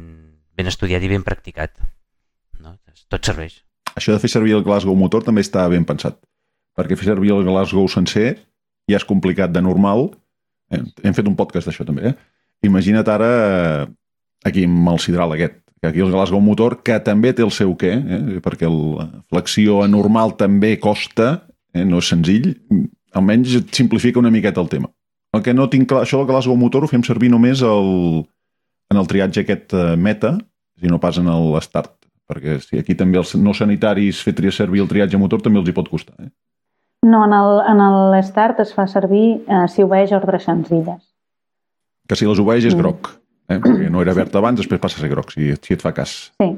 [0.56, 1.76] ben estudiat i ben practicat.
[2.64, 2.78] No?
[3.12, 3.60] Tot serveix.
[3.94, 6.18] Això de fer servir el Glasgow motor també està ben pensat,
[6.78, 8.38] perquè fer servir el Glasgow sencer
[8.90, 10.10] ja és complicat de normal.
[10.74, 12.16] Hem, hem fet un podcast d'això també, eh?
[12.64, 13.30] Imagina't ara
[13.84, 13.86] eh,
[14.48, 17.76] aquí amb el sidral aquest, que aquí el Glasgow motor, que també té el seu
[17.76, 18.42] què, eh?
[18.44, 21.34] perquè la flexió anormal també costa,
[21.76, 21.84] eh?
[21.84, 22.54] no és senzill,
[23.12, 24.94] almenys simplifica una miqueta el tema.
[25.34, 28.24] El que no tinc clar, això del Glasgow motor ho fem servir només el,
[28.94, 30.36] en el triatge aquest eh, meta,
[30.80, 34.82] si no pas en el start perquè si aquí també els no sanitaris fer servir
[34.84, 36.16] el triatge motor també els hi pot costar.
[36.24, 36.32] Eh?
[37.04, 41.02] No, en el, en el start es fa servir eh, si obeeix ordres senzilles.
[42.08, 42.80] Que si les obeeix és Mm.
[42.80, 43.10] groc,
[43.50, 43.60] eh?
[43.60, 46.32] perquè no era verd abans, després passa a ser groc, si, si et fa cas.
[46.42, 46.50] Sí,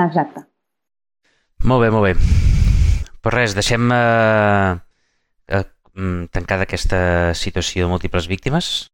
[0.00, 0.46] exacte.
[1.64, 2.14] Molt bé, molt bé.
[3.20, 4.76] Però res, deixem eh,
[5.52, 5.64] eh,
[6.30, 8.90] tancada aquesta situació de múltiples víctimes.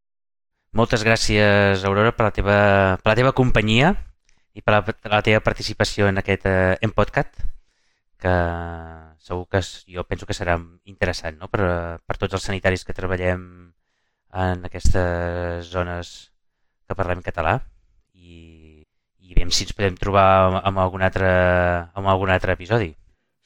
[0.77, 2.57] Moltes gràcies, Aurora, per la teva,
[3.03, 3.95] per la teva companyia
[4.57, 7.33] i per la, per la teva participació en aquest eh, en podcast,
[8.21, 8.33] que
[9.21, 9.61] segur que
[9.93, 10.57] jo penso que serà
[10.89, 11.49] interessant no?
[11.53, 13.43] per, per tots els sanitaris que treballem
[14.37, 16.31] en aquestes zones
[16.87, 17.59] que parlem català
[18.15, 18.85] i,
[19.21, 21.29] i veiem si ens podem trobar amb algun altre,
[21.97, 22.93] amb algun altre episodi.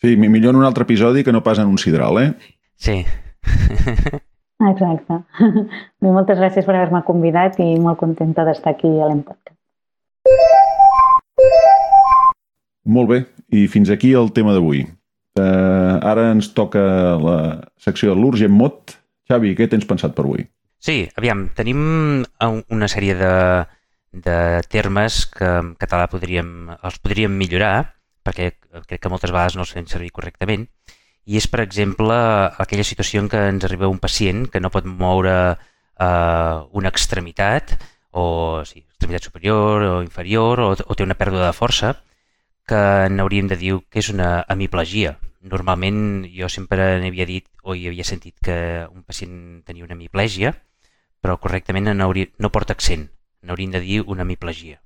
[0.01, 2.31] Sí, mi- millor en un altre episodi que no pas en un sidral, eh?
[2.77, 3.05] Sí.
[4.71, 5.21] Exacte.
[6.03, 9.57] Bé, moltes gràcies per haver-me convidat i molt contenta d'estar aquí a l'Empodcast.
[12.91, 13.19] Molt bé,
[13.55, 14.83] i fins aquí el tema d'avui.
[15.39, 16.81] Uh, ara ens toca
[17.23, 17.37] la
[17.81, 18.97] secció de l'Urgent Mot.
[19.31, 20.47] Xavi, què tens pensat per avui?
[20.83, 21.81] Sí, aviam, tenim
[22.43, 23.33] un- una sèrie de,
[24.27, 24.39] de
[24.73, 27.93] termes que en català podríem, els podríem millorar,
[28.27, 28.51] perquè
[28.89, 30.67] crec que moltes vegades no els fem servir correctament,
[31.27, 32.15] i és, per exemple,
[32.65, 37.77] aquella situació en què ens arriba un pacient que no pot moure eh, una extremitat,
[38.11, 41.95] o sí, extremitat superior o inferior, o, o té una pèrdua de força,
[42.67, 45.19] que n'hauríem de dir que és una hemiplegia.
[45.41, 50.55] Normalment jo sempre n'havia dit o hi havia sentit que un pacient tenia una hemiplegia,
[51.21, 53.11] però correctament n'hauria- no porta accent,
[53.43, 54.81] n'hauríem de dir una hemiplegia.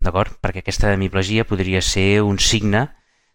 [0.00, 0.36] D'acord?
[0.42, 2.88] Perquè aquesta hemiplegia podria ser un signe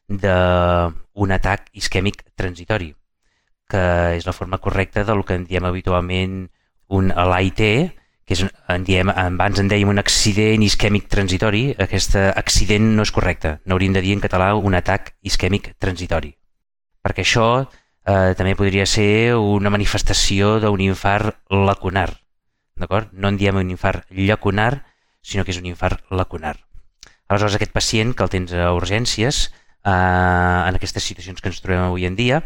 [0.09, 2.93] d'un atac isquèmic transitori,
[3.69, 3.83] que
[4.17, 6.47] és la forma correcta del que en diem habitualment
[6.89, 7.61] un l'AIT,
[8.25, 13.13] que és, en diem, abans en dèiem un accident isquèmic transitori, aquest accident no és
[13.13, 13.55] correcte.
[13.65, 16.35] N'hauríem de dir en català un atac isquèmic transitori.
[17.05, 22.09] Perquè això eh, també podria ser una manifestació d'un infart lacunar.
[22.77, 23.09] D'acord?
[23.13, 24.85] No en diem un infart llacunar,
[25.21, 26.55] sinó que és un infart lacunar.
[27.29, 29.49] Aleshores, aquest pacient que el tens a urgències,
[29.85, 32.41] eh, en aquestes situacions que ens trobem avui en dia,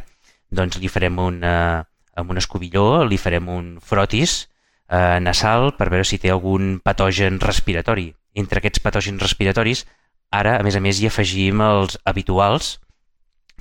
[0.54, 1.84] doncs li farem un, eh,
[2.16, 4.44] amb un escobilló, li farem un frotis
[4.90, 8.12] eh, nasal per veure si té algun patogen respiratori.
[8.34, 9.86] Entre aquests patògens respiratoris,
[10.34, 12.78] ara, a més a més, hi afegim els habituals,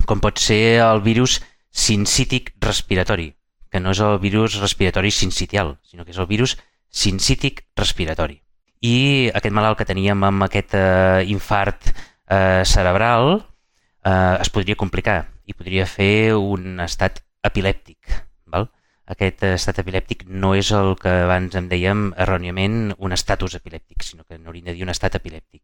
[0.05, 1.39] com pot ser el virus
[1.73, 3.31] sincític respiratori,
[3.71, 6.57] que no és el virus respiratori sincitial, sinó que és el virus
[6.93, 8.39] sincític respiratori.
[8.83, 13.39] I aquest malalt que teníem amb aquest eh, infart eh, cerebral
[14.05, 18.13] eh, es podria complicar i podria fer un estat epilèptic.
[18.47, 18.69] Val?
[19.13, 24.23] Aquest estat epilèptic no és el que abans em dèiem erròniament un estatus epilèptic, sinó
[24.23, 25.63] que n'hauríem de dir un estat epilèptic.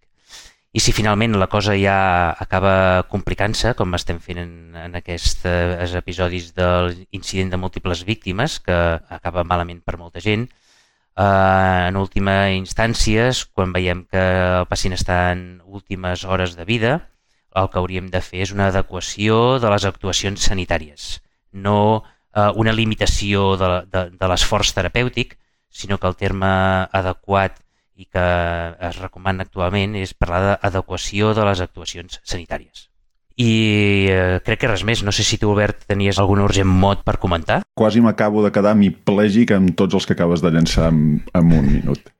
[0.70, 5.88] I si finalment la cosa ja acaba complicant-se, com estem fent en, en aquests eh,
[5.98, 8.76] episodis de l'incident de múltiples víctimes, que
[9.10, 10.46] acaba malament per molta gent,
[11.18, 14.22] eh, en última instàncies, quan veiem que
[14.60, 16.94] el pacient està en últimes hores de vida,
[17.56, 21.08] el que hauríem de fer és una adequació de les actuacions sanitàries,
[21.52, 21.78] no
[22.36, 25.38] eh, una limitació de, de, de l'esforç terapèutic,
[25.70, 26.52] sinó que el terme
[27.02, 27.60] adequat
[28.00, 28.28] i que
[28.90, 32.89] es recomana actualment és parlar d'adequació de les actuacions sanitàries.
[33.40, 33.52] I
[34.12, 35.00] eh, crec que res més.
[35.08, 37.62] No sé si tu, Albert, tenies algun urgent mot per comentar.
[37.80, 41.70] Quasi m'acabo de quedar hemiplègic amb tots els que acabes de llançar en, en un
[41.72, 42.12] minut.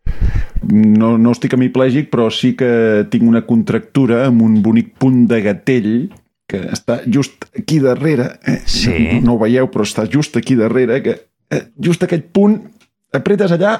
[0.72, 5.44] No, no estic hemiplègic, però sí que tinc una contractura amb un bonic punt de
[5.44, 5.94] gatell
[6.50, 8.32] que està just aquí darrere.
[8.48, 8.60] Eh?
[8.66, 8.96] Sí.
[8.96, 11.04] No, no ho veieu, però està just aquí darrere.
[11.04, 11.20] Que,
[11.52, 12.62] eh, just aquest punt,
[13.16, 13.76] apretes allà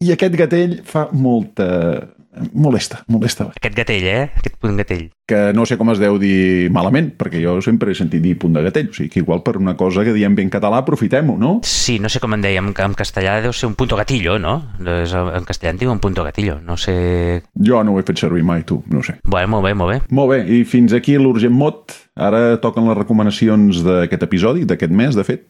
[0.00, 2.14] i aquest gatell fa molta...
[2.52, 3.48] molesta, molesta.
[3.56, 4.24] Aquest gatell, eh?
[4.38, 5.08] Aquest punt gatell.
[5.28, 8.56] Que no sé com es deu dir malament, perquè jo sempre he sentit dir punt
[8.56, 8.88] de gatell.
[8.88, 11.58] O sigui que igual per una cosa que diem ben català, aprofitem-ho, no?
[11.68, 14.56] Sí, no sé com en dèiem, en castellà deu ser un punto gatillo, no?
[14.80, 17.42] En castellà en diu un punto gatillo, no sé...
[17.60, 19.18] Jo no ho he fet servir mai, tu, no sé.
[19.24, 20.00] Bueno, molt bé, molt bé.
[20.14, 21.92] Molt bé, i fins aquí l'Urgent Mot.
[22.18, 25.44] Ara toquen les recomanacions d'aquest episodi, d'aquest mes, de fet.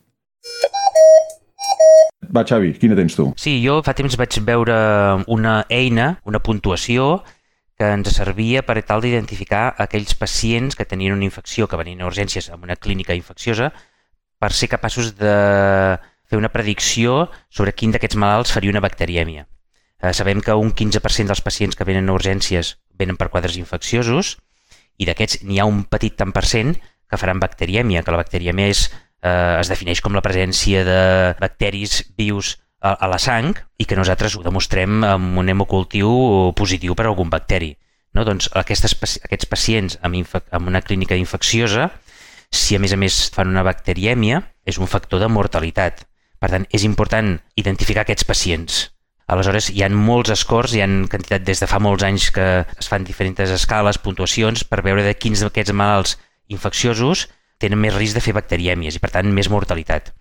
[2.34, 3.30] Va, Xavi, quina tens tu?
[3.40, 4.76] Sí, jo fa temps vaig veure
[5.32, 7.22] una eina, una puntuació,
[7.78, 12.08] que ens servia per tal d'identificar aquells pacients que tenien una infecció, que venien a
[12.10, 13.70] urgències amb una clínica infecciosa,
[14.38, 15.34] per ser capaços de
[16.28, 19.46] fer una predicció sobre quin d'aquests malalts faria una bacterièmia.
[20.02, 24.36] Eh, sabem que un 15% dels pacients que venen a urgències venen per quadres infecciosos
[24.98, 26.76] i d'aquests n'hi ha un petit tant per cent
[27.08, 28.88] que faran bacterièmia, que la bacterièmia és,
[29.22, 31.00] eh, es defineix com la presència de
[31.40, 36.94] bacteris vius a, a la sang i que nosaltres ho demostrem amb un hemocultiu positiu
[36.98, 37.74] per a algun bacteri.
[38.14, 38.24] No?
[38.24, 38.94] Doncs aquestes,
[39.24, 41.90] aquests pacients amb, amb una clínica infecciosa,
[42.50, 46.06] si a més a més fan una bacterièmia, és un factor de mortalitat.
[46.38, 48.86] Per tant, és important identificar aquests pacients.
[49.28, 52.88] Aleshores, hi ha molts scores, hi ha quantitat des de fa molts anys que es
[52.88, 56.14] fan diferents escales, puntuacions, per veure de quins d'aquests malalts
[56.48, 57.26] infecciosos
[57.58, 60.12] tenen més risc de fer bacterièmies i, per tant, més mortalitat.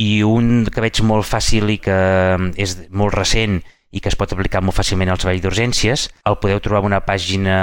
[0.00, 1.98] I un que veig molt fàcil i que
[2.56, 3.60] és molt recent
[3.90, 6.14] i que es pot aplicar molt fàcilment al servei d'urgències.
[6.30, 7.56] El podeu trobar en una pàgina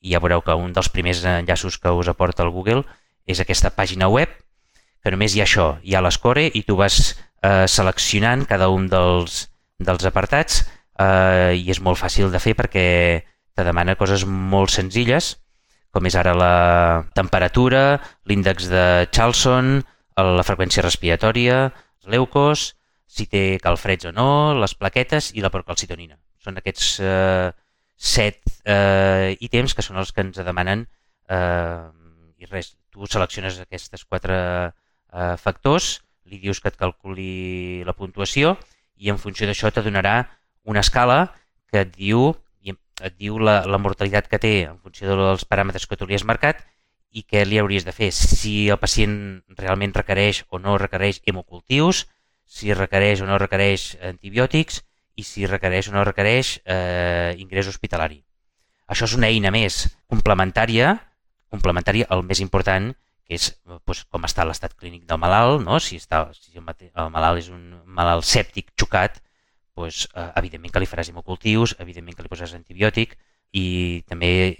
[0.00, 2.84] i ja veureu que un dels primers enllaços que us aporta el Google
[3.28, 4.30] és aquesta pàgina web,
[5.02, 6.98] que només hi ha això, hi ha l'escore i tu vas
[7.42, 9.46] eh, seleccionant cada un dels,
[9.78, 10.62] dels apartats
[10.98, 12.86] eh, i és molt fàcil de fer perquè
[13.58, 15.36] te demana coses molt senzilles,
[15.90, 16.54] com és ara la
[17.16, 19.78] temperatura, l'índex de Charlson,
[20.18, 21.64] la freqüència respiratòria,
[21.98, 22.72] els leucos,
[23.08, 24.28] si té calfreds o no,
[24.58, 26.18] les plaquetes i la procalcitonina.
[26.44, 27.50] Són aquests eh,
[27.98, 30.84] set eh, ítems que són els que ens demanen
[31.30, 31.86] eh,
[32.38, 34.38] i res, tu selecciones aquests quatre
[35.12, 35.98] eh, factors,
[36.28, 38.56] li dius que et calculi la puntuació
[38.98, 40.20] i en funció d'això te donarà
[40.68, 41.32] una escala
[41.70, 42.34] que et diu,
[42.64, 46.26] et diu la, la mortalitat que té en funció dels paràmetres que tu li has
[46.28, 46.64] marcat
[47.14, 48.10] i què li hauries de fer.
[48.12, 49.16] Si el pacient
[49.56, 52.04] realment requereix o no requereix hemocultius,
[52.44, 54.82] si requereix o no requereix antibiòtics
[55.18, 58.22] i si requereix o no requereix eh, ingrés hospitalari.
[58.88, 60.94] Això és una eina més complementària,
[61.52, 62.92] complementària el més important,
[63.28, 65.78] que és doncs, com està l'estat clínic del malalt, no?
[65.78, 69.20] si, està, si el malalt és un malalt sèptic xocat,
[69.76, 73.18] doncs, eh, evidentment que li faràs hemocultius, evidentment que li posaràs antibiòtic
[73.52, 73.66] i
[74.08, 74.56] també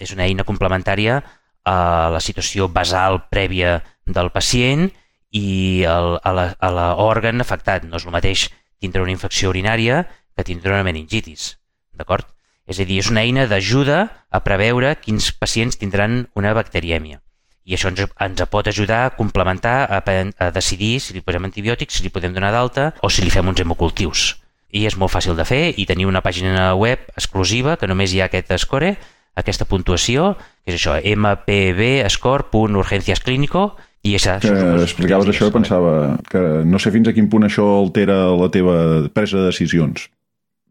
[0.00, 1.22] és una eina complementària
[1.64, 4.90] a la situació basal prèvia del pacient
[5.32, 7.86] i el, a l'òrgan afectat.
[7.88, 8.48] No és el mateix
[8.82, 10.04] tindre una infecció urinària
[10.36, 11.56] que tindre una meningitis.
[11.96, 12.26] D'acord?
[12.66, 17.21] És a dir, és una eina d'ajuda a preveure quins pacients tindran una bacterièmia.
[17.64, 21.94] I això ens, ens pot ajudar a complementar, a, a decidir si li posem antibiòtics,
[21.98, 24.36] si li podem donar d'alta o si li fem uns hemocultius.
[24.72, 28.20] I és molt fàcil de fer i tenir una pàgina web exclusiva que només hi
[28.22, 28.96] ha aquest score,
[29.38, 33.62] aquesta puntuació, que és això, mpbscore.urgenciasclínico,
[34.02, 37.62] i això, que explicaves això i pensava que no sé fins a quin punt això
[37.78, 40.10] altera la teva presa de decisions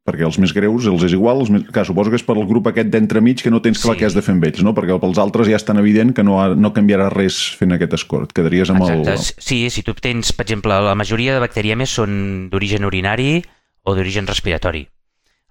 [0.08, 1.66] perquè els més greus els és igual, els més...
[1.70, 4.02] Clar, suposo que és per al grup aquest d'entremig que no tens clar sí.
[4.02, 4.74] què has de fer amb ells, no?
[4.78, 7.94] perquè pels altres ja és tan evident que no, ha, no canviarà res fent aquest
[8.00, 9.14] escort, et quedaries amb Exacte.
[9.14, 9.46] el...
[9.46, 13.44] Sí, si tu tens, per exemple, la majoria de bacteriemes són d'origen urinari
[13.86, 14.88] o d'origen respiratori.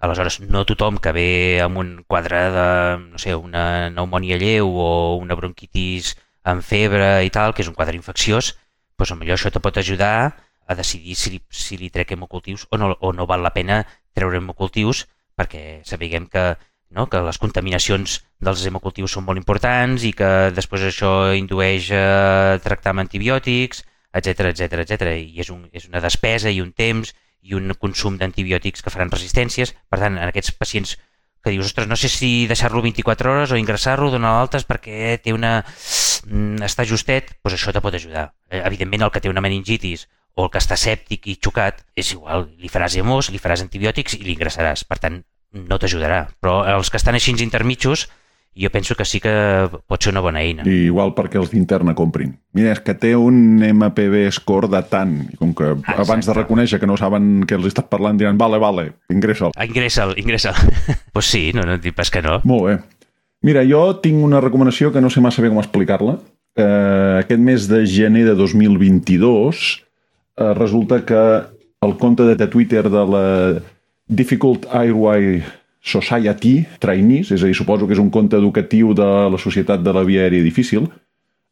[0.00, 1.30] Aleshores, no tothom que ve
[1.62, 2.68] amb un quadre de,
[3.12, 4.90] no sé, una pneumònia lleu o
[5.20, 6.14] una bronquitis
[6.48, 8.54] amb febre i tal, que és un quadre infecciós,
[8.98, 10.14] doncs potser això te pot ajudar
[10.70, 13.82] a decidir si li, si li trec hemocultius o no, o no val la pena
[14.16, 15.06] treure hemocultius
[15.38, 16.44] perquè sapiguem que,
[16.96, 22.58] no, que les contaminacions dels hemocultius són molt importants i que després això indueix a
[22.64, 25.12] tractar amb antibiòtics, etc etc etc.
[25.16, 29.12] I és, un, és una despesa i un temps i un consum d'antibiòtics que faran
[29.12, 29.72] resistències.
[29.88, 30.98] Per tant, en aquests pacients
[31.40, 35.32] que dius, ostres, no sé si deixar-lo 24 hores o ingressar-lo, donar l'altes perquè té
[35.32, 35.60] una...
[36.28, 38.26] Mm, està justet, doncs això te pot ajudar.
[38.50, 40.04] Eh, evidentment, el que té una meningitis
[40.34, 44.16] o el que està sèptic i xocat, és igual, li faràs hemos, li faràs antibiòtics
[44.18, 44.86] i l'ingressaràs.
[44.88, 45.20] Per tant,
[45.52, 46.26] no t'ajudarà.
[46.40, 48.06] Però els que estan així intermitjos,
[48.56, 49.32] jo penso que sí que
[49.86, 50.64] pot ser una bona eina.
[50.66, 52.34] I igual perquè els d'interna comprin.
[52.56, 56.02] Mira, és que té un MPB score de tant, i com que Exacte.
[56.02, 59.54] abans de reconèixer que no saben què els estat parlant, diran, vale, vale, ingressa'l.
[59.56, 60.58] Ah, ingressa'l, ingressa'l.
[60.58, 62.40] Doncs pues sí, no, no et dic pas que no.
[62.44, 62.78] Molt bé.
[63.46, 66.18] Mira, jo tinc una recomanació que no sé massa bé com explicar-la.
[66.58, 69.62] Eh, aquest mes de gener de 2022
[70.40, 71.22] eh, resulta que
[71.80, 73.60] el compte de Twitter de la
[74.08, 75.42] Difficult Airway
[75.80, 79.94] Society Trainees, és a dir, suposo que és un conte educatiu de la Societat de
[79.96, 80.90] la Via Aèria Difícil,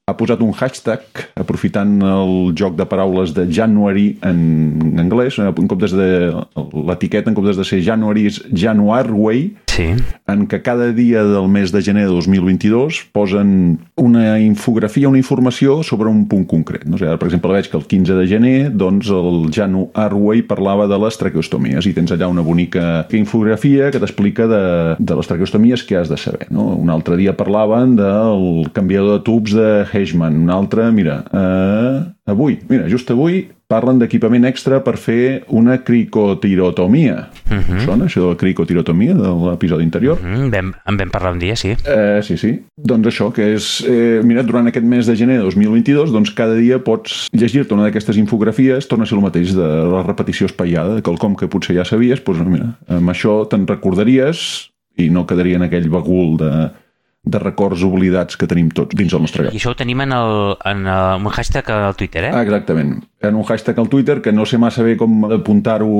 [0.09, 1.05] ha posat un hashtag
[1.36, 7.61] aprofitant el joc de paraules de January en anglès, en comptes de l'etiqueta en comptes
[7.61, 9.88] de ser January és Januarway, sí.
[10.28, 15.80] en què cada dia del mes de gener de 2022 posen una infografia, una informació
[15.86, 16.84] sobre un punt concret.
[16.86, 16.96] No?
[16.96, 20.88] O sigui, ara, per exemple, veig que el 15 de gener doncs, el Januarway parlava
[20.90, 24.62] de les traqueostomies i tens allà una bonica infografia que t'explica de,
[24.98, 26.50] de les traqueostomies que has de saber.
[26.54, 26.70] No?
[26.78, 31.98] Un altre dia parlaven del canviador de tubs de Heisman, un altre, mira, eh,
[32.28, 37.28] avui, mira, just avui parlen d'equipament extra per fer una cricotirotomia.
[37.50, 37.62] Uh mhm.
[37.68, 37.84] -huh.
[37.84, 40.18] Sona això de la cricotirotomia de l'episodi anterior?
[40.18, 40.50] Uh mhm, -huh.
[40.50, 41.76] vam, en vam parlar un dia, sí.
[41.84, 42.62] Eh, sí, sí.
[42.76, 43.84] Doncs això, que és...
[43.86, 47.84] Eh, mira, durant aquest mes de gener de 2022, doncs cada dia pots llegir-te una
[47.84, 51.76] d'aquestes infografies, torna a ser el mateix de la repetició espaiada, de quelcom que potser
[51.76, 56.70] ja sabies, doncs mira, amb això te'n recordaries i no quedaria en aquell bagul de
[57.28, 59.56] de records oblidats que tenim tots dins el nostre I cap.
[59.58, 60.34] això ho tenim en, el,
[60.70, 62.30] en el, un hashtag al Twitter, eh?
[62.32, 62.94] Ah, exactament.
[63.20, 65.90] En un hashtag al Twitter que no sé massa bé com apuntar-ho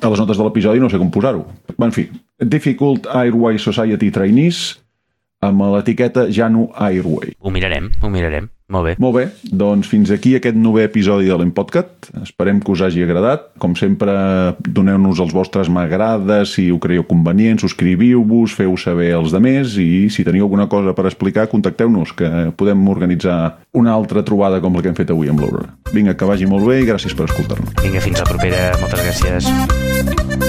[0.00, 1.44] a les notes de l'episodi, no sé com posar-ho.
[1.78, 2.08] En fi,
[2.40, 4.64] Difficult Airway Society Trainees
[5.46, 7.36] amb l'etiqueta Janu Airway.
[7.38, 8.48] Ho mirarem, ho mirarem.
[8.66, 8.94] Molt bé.
[8.98, 12.08] Molt bé, doncs fins aquí aquest novè episodi de l'Empodcat.
[12.18, 13.52] Esperem que us hagi agradat.
[13.62, 14.10] Com sempre,
[14.66, 20.08] doneu-nos els vostres m'agrades, si ho creieu convenient, subscriviu-vos, feu saber els de més i
[20.10, 23.38] si teniu alguna cosa per explicar, contacteu-nos, que podem organitzar
[23.78, 25.70] una altra trobada com la que hem fet avui amb l'Aurora.
[25.94, 27.78] Vinga, que vagi molt bé i gràcies per escoltar-nos.
[27.84, 28.72] Vinga, fins la propera.
[28.82, 30.45] Moltes gràcies.